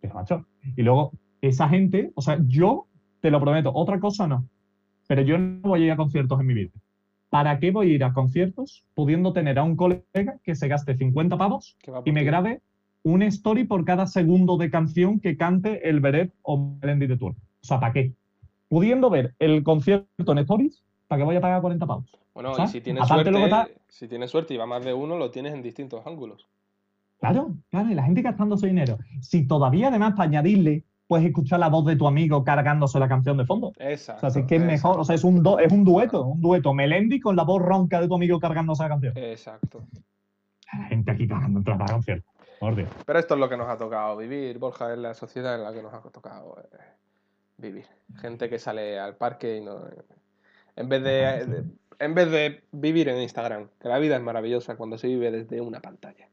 Pero, 0.00 0.14
macho, 0.14 0.46
y 0.76 0.82
luego, 0.82 1.12
esa 1.40 1.68
gente, 1.68 2.12
o 2.14 2.22
sea, 2.22 2.38
yo 2.46 2.86
te 3.20 3.30
lo 3.30 3.40
prometo, 3.40 3.72
otra 3.74 4.00
cosa 4.00 4.26
no, 4.26 4.48
pero 5.06 5.22
yo 5.22 5.38
no 5.38 5.60
voy 5.62 5.82
a 5.82 5.86
ir 5.86 5.92
a 5.92 5.96
conciertos 5.96 6.40
en 6.40 6.46
mi 6.46 6.54
vida. 6.54 6.70
¿Para 7.34 7.58
qué 7.58 7.72
voy 7.72 7.90
a 7.90 7.94
ir 7.94 8.04
a 8.04 8.12
conciertos 8.12 8.84
pudiendo 8.94 9.32
tener 9.32 9.58
a 9.58 9.64
un 9.64 9.74
colega 9.74 10.38
que 10.44 10.54
se 10.54 10.68
gaste 10.68 10.96
50 10.96 11.36
pavos 11.36 11.76
y 12.04 12.12
me 12.12 12.22
grabe 12.22 12.60
un 13.02 13.22
story 13.22 13.64
por 13.64 13.84
cada 13.84 14.06
segundo 14.06 14.56
de 14.56 14.70
canción 14.70 15.18
que 15.18 15.36
cante 15.36 15.88
el 15.88 15.98
Beret 15.98 16.32
o 16.42 16.76
Melendi 16.80 17.08
de 17.08 17.16
Tour? 17.16 17.32
O 17.32 17.66
sea, 17.66 17.80
¿para 17.80 17.92
qué? 17.92 18.12
Pudiendo 18.68 19.10
ver 19.10 19.34
el 19.40 19.64
concierto 19.64 20.30
en 20.30 20.38
stories, 20.38 20.84
¿para 21.08 21.18
qué 21.18 21.24
voy 21.24 21.34
a 21.34 21.40
pagar 21.40 21.60
40 21.60 21.84
pavos? 21.84 22.04
Bueno, 22.34 22.52
y 22.56 22.68
si 22.68 22.80
tienes 22.80 23.02
Aparte 23.02 23.32
suerte, 23.32 23.44
está- 23.44 23.68
si 23.88 24.06
tienes 24.06 24.30
suerte 24.30 24.54
y 24.54 24.56
va 24.56 24.66
más 24.66 24.84
de 24.84 24.94
uno, 24.94 25.18
lo 25.18 25.32
tienes 25.32 25.54
en 25.54 25.62
distintos 25.62 26.06
ángulos. 26.06 26.46
Claro, 27.18 27.56
claro, 27.68 27.90
y 27.90 27.94
la 27.96 28.04
gente 28.04 28.22
gastando 28.22 28.56
su 28.56 28.66
dinero. 28.66 28.96
Si 29.20 29.44
todavía 29.44 29.88
además 29.88 30.12
para 30.12 30.28
añadirle, 30.28 30.84
puedes 31.06 31.26
escuchar 31.26 31.60
la 31.60 31.68
voz 31.68 31.84
de 31.86 31.96
tu 31.96 32.06
amigo 32.06 32.42
cargándose 32.44 32.98
la 32.98 33.08
canción 33.08 33.36
de 33.36 33.44
fondo. 33.44 33.68
O 33.68 33.72
Exacto. 33.78 34.20
sea, 34.20 34.30
sí 34.30 34.46
que 34.46 34.56
es 34.56 34.62
mejor, 34.62 34.98
o 34.98 35.04
sea, 35.04 35.14
es 35.14 35.24
un, 35.24 35.42
do- 35.42 35.58
es 35.58 35.72
un 35.72 35.84
dueto, 35.84 36.24
un 36.24 36.40
dueto. 36.40 36.72
Melendi 36.74 37.20
con 37.20 37.36
la 37.36 37.42
voz 37.44 37.60
ronca 37.62 38.00
de 38.00 38.08
tu 38.08 38.14
amigo 38.14 38.40
cargándose 38.40 38.82
la 38.82 38.88
canción. 38.88 39.12
Exacto. 39.16 39.84
La 40.72 40.84
gente 40.86 41.10
aquí 41.12 41.28
cagando 41.28 41.58
entre 41.60 41.76
los 41.76 41.90
conciertos. 41.90 42.32
Por 42.58 42.74
Dios. 42.76 42.88
Pero 43.04 43.18
esto 43.18 43.34
es 43.34 43.40
lo 43.40 43.48
que 43.48 43.56
nos 43.56 43.68
ha 43.68 43.76
tocado 43.76 44.16
vivir, 44.16 44.58
Borja, 44.58 44.92
es 44.92 44.98
la 44.98 45.14
sociedad 45.14 45.54
en 45.56 45.64
la 45.64 45.72
que 45.72 45.82
nos 45.82 45.92
ha 45.92 46.00
tocado 46.00 46.56
eh, 46.72 46.76
vivir. 47.58 47.84
Gente 48.16 48.48
que 48.48 48.58
sale 48.58 48.98
al 48.98 49.16
parque 49.16 49.58
y 49.58 49.60
no. 49.60 49.80
En 50.76 50.88
vez 50.88 51.02
de, 51.02 51.46
de- 51.46 51.64
en 52.00 52.14
vez 52.14 52.30
de 52.30 52.64
vivir 52.72 53.08
en 53.08 53.20
Instagram, 53.20 53.68
que 53.80 53.88
la 53.88 53.98
vida 53.98 54.16
es 54.16 54.22
maravillosa 54.22 54.76
cuando 54.76 54.98
se 54.98 55.06
vive 55.08 55.30
desde 55.30 55.60
una 55.60 55.80
pantalla. 55.80 56.28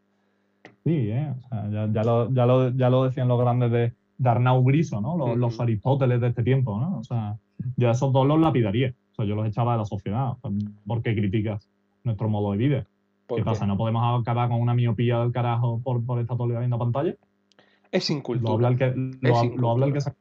Sí, 0.83 1.09
¿eh? 1.11 1.33
O 1.45 1.49
sea, 1.49 1.69
ya, 1.69 1.87
ya 1.91 2.03
lo, 2.03 2.31
ya, 2.33 2.45
lo, 2.47 2.69
ya 2.69 2.89
lo 2.89 3.03
decían 3.03 3.27
los 3.27 3.39
grandes 3.39 3.71
de, 3.71 3.93
de 4.21 4.29
Arnau 4.29 4.63
Griso, 4.63 5.01
¿no? 5.01 5.17
Los, 5.17 5.37
los. 5.37 5.59
Aristóteles 5.59 6.21
de 6.21 6.27
este 6.27 6.43
tiempo, 6.43 6.79
¿no? 6.79 6.99
O 6.99 7.03
sea, 7.03 7.37
yo 7.75 7.89
a 7.89 7.91
esos 7.93 8.13
dos 8.13 8.25
los 8.27 8.39
lapidaría. 8.39 8.93
O 9.11 9.15
sea, 9.15 9.25
yo 9.25 9.35
los 9.35 9.47
echaba 9.47 9.73
de 9.73 9.79
la 9.79 9.85
sociedad. 9.85 10.33
¿Por 10.85 11.01
qué 11.01 11.15
criticas 11.15 11.67
nuestro 12.03 12.29
modo 12.29 12.51
de 12.51 12.57
vida? 12.57 12.81
¿Qué 12.81 12.87
Porque 13.27 13.43
pasa? 13.43 13.65
¿No 13.65 13.77
podemos 13.77 14.21
acabar 14.21 14.49
con 14.49 14.61
una 14.61 14.73
miopía 14.73 15.19
del 15.19 15.31
carajo 15.31 15.79
por, 15.83 16.05
por 16.05 16.19
el 16.19 16.27
día 16.27 16.59
viendo 16.59 16.77
pantalla? 16.77 17.15
es 17.91 18.09
Lo 18.09 18.15
incultura. 18.17 18.53
habla 18.53 18.67
el 18.69 18.77
que, 18.77 18.93
lo, 18.95 19.55
lo 19.57 19.69
habla 19.71 19.85
el 19.87 19.93
que 19.93 20.01
se- 20.01 20.13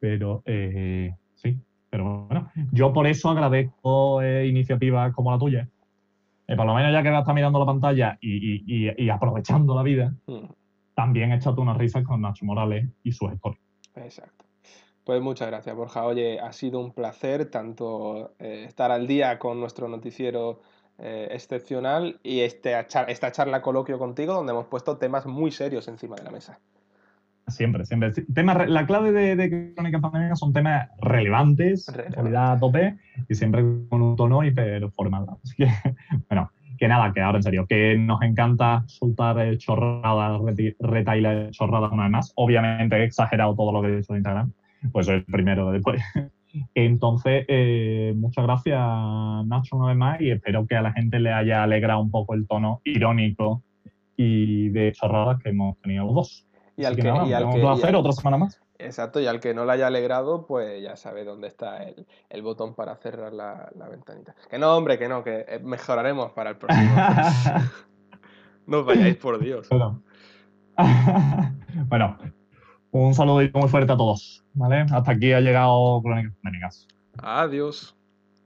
Pero 0.00 0.42
eh, 0.46 1.12
sí, 1.34 1.56
pero 1.90 2.26
bueno, 2.26 2.50
yo 2.72 2.92
por 2.92 3.06
eso 3.06 3.30
agradezco 3.30 4.20
eh, 4.22 4.46
iniciativas 4.46 5.12
como 5.14 5.30
la 5.30 5.38
tuya. 5.38 5.68
Eh, 6.46 6.56
por 6.56 6.66
lo 6.66 6.74
menos 6.74 6.92
ya 6.92 7.02
que 7.02 7.16
está 7.16 7.32
mirando 7.32 7.58
la 7.58 7.66
pantalla 7.66 8.18
y, 8.20 8.54
y- 8.56 8.64
y- 8.66 9.04
y 9.04 9.08
aprovechando 9.10 9.74
la 9.74 9.82
vida, 9.82 10.14
Mm, 10.26 10.44
también 10.94 11.32
échate 11.32 11.60
unas 11.60 11.76
risas 11.76 12.04
con 12.04 12.20
Nacho 12.20 12.44
Morales 12.44 12.88
y 13.02 13.12
sus 13.12 13.32
historias. 13.32 13.60
Exacto. 13.96 14.44
Pues 15.04 15.20
muchas 15.20 15.48
gracias, 15.48 15.76
Borja. 15.76 16.04
Oye, 16.04 16.40
ha 16.40 16.52
sido 16.52 16.80
un 16.80 16.92
placer 16.92 17.50
tanto 17.50 18.34
eh, 18.38 18.64
estar 18.66 18.90
al 18.90 19.06
día 19.06 19.38
con 19.38 19.60
nuestro 19.60 19.86
noticiero 19.88 20.60
eh, 20.98 21.28
excepcional 21.32 22.18
y 22.22 22.40
este, 22.40 22.74
esta 23.08 23.32
charla 23.32 23.60
coloquio 23.60 23.98
contigo 23.98 24.32
donde 24.32 24.52
hemos 24.52 24.66
puesto 24.66 24.96
temas 24.96 25.26
muy 25.26 25.50
serios 25.50 25.88
encima 25.88 26.16
de 26.16 26.22
la 26.22 26.30
mesa. 26.30 26.58
Siempre, 27.48 27.84
siempre. 27.84 28.12
Temas 28.32 28.68
la 28.70 28.86
clave 28.86 29.12
de, 29.12 29.36
de 29.36 29.74
Crónica 29.74 30.00
Pandémica 30.00 30.34
son 30.36 30.54
temas 30.54 30.88
relevantes, 30.98 31.86
Relevantes. 31.88 32.14
calidad 32.14 32.52
a 32.52 32.58
tope 32.58 32.98
y 33.28 33.34
siempre 33.34 33.62
con 33.90 34.00
un 34.00 34.16
tono 34.16 34.42
hiper 34.42 34.90
formal. 34.92 35.26
Así 35.42 35.56
que, 35.56 35.68
que 36.84 36.88
nada, 36.88 37.14
que 37.14 37.20
ahora 37.22 37.38
en 37.38 37.42
serio, 37.42 37.66
que 37.66 37.96
nos 37.96 38.20
encanta 38.20 38.84
soltar 38.86 39.38
eh, 39.38 39.56
chorradas, 39.56 40.38
retailer 40.80 41.50
chorradas 41.50 41.90
una 41.92 42.02
vez 42.02 42.12
más. 42.12 42.32
Obviamente 42.36 42.94
he 42.96 43.04
exagerado 43.04 43.54
todo 43.56 43.72
lo 43.72 43.80
que 43.80 43.88
he 43.88 43.96
dicho 43.96 44.12
de 44.12 44.18
Instagram, 44.18 44.52
pues 44.92 45.06
soy 45.06 45.14
el 45.16 45.24
primero 45.24 45.66
de 45.68 45.72
después. 45.78 46.02
Entonces, 46.74 47.46
eh, 47.48 48.12
muchas 48.16 48.44
gracias 48.44 48.78
Nacho 49.46 49.76
una 49.76 49.86
vez 49.88 49.96
más 49.96 50.20
y 50.20 50.30
espero 50.30 50.66
que 50.66 50.76
a 50.76 50.82
la 50.82 50.92
gente 50.92 51.18
le 51.20 51.32
haya 51.32 51.62
alegrado 51.62 52.00
un 52.02 52.10
poco 52.10 52.34
el 52.34 52.46
tono 52.46 52.82
irónico 52.84 53.62
y 54.16 54.68
de 54.68 54.92
chorradas 54.92 55.42
que 55.42 55.48
hemos 55.48 55.78
tenido 55.80 56.04
los 56.04 56.14
dos. 56.14 56.46
Y 56.76 56.84
al 56.84 56.92
Así 56.92 57.02
que, 57.02 57.08
nada, 57.08 57.26
y 57.26 57.32
al 57.32 57.44
un 57.44 57.52
que- 57.52 57.58
y 57.58 57.62
placer, 57.62 57.88
al- 57.88 57.94
otra 57.96 58.12
semana 58.12 58.36
más. 58.36 58.60
Exacto, 58.78 59.20
y 59.20 59.26
al 59.26 59.40
que 59.40 59.54
no 59.54 59.64
le 59.64 59.72
haya 59.72 59.86
alegrado, 59.86 60.46
pues 60.46 60.82
ya 60.82 60.96
sabe 60.96 61.24
dónde 61.24 61.48
está 61.48 61.82
el, 61.84 62.06
el 62.28 62.42
botón 62.42 62.74
para 62.74 62.96
cerrar 62.96 63.32
la, 63.32 63.70
la 63.76 63.88
ventanita. 63.88 64.34
Que 64.48 64.58
no, 64.58 64.76
hombre, 64.76 64.98
que 64.98 65.08
no, 65.08 65.24
que 65.24 65.44
eh, 65.48 65.60
mejoraremos 65.62 66.32
para 66.32 66.50
el 66.50 66.56
próximo. 66.56 66.94
no 68.66 68.80
os 68.80 68.86
vayáis, 68.86 69.16
por 69.16 69.38
Dios. 69.38 69.68
Bueno. 69.68 70.02
bueno, 71.88 72.18
un 72.90 73.14
saludito 73.14 73.58
muy 73.58 73.68
fuerte 73.68 73.92
a 73.92 73.96
todos. 73.96 74.44
¿vale? 74.54 74.86
Hasta 74.90 75.12
aquí 75.12 75.32
ha 75.32 75.40
llegado 75.40 76.00
Crónicas. 76.02 76.86
Adiós. 77.18 77.96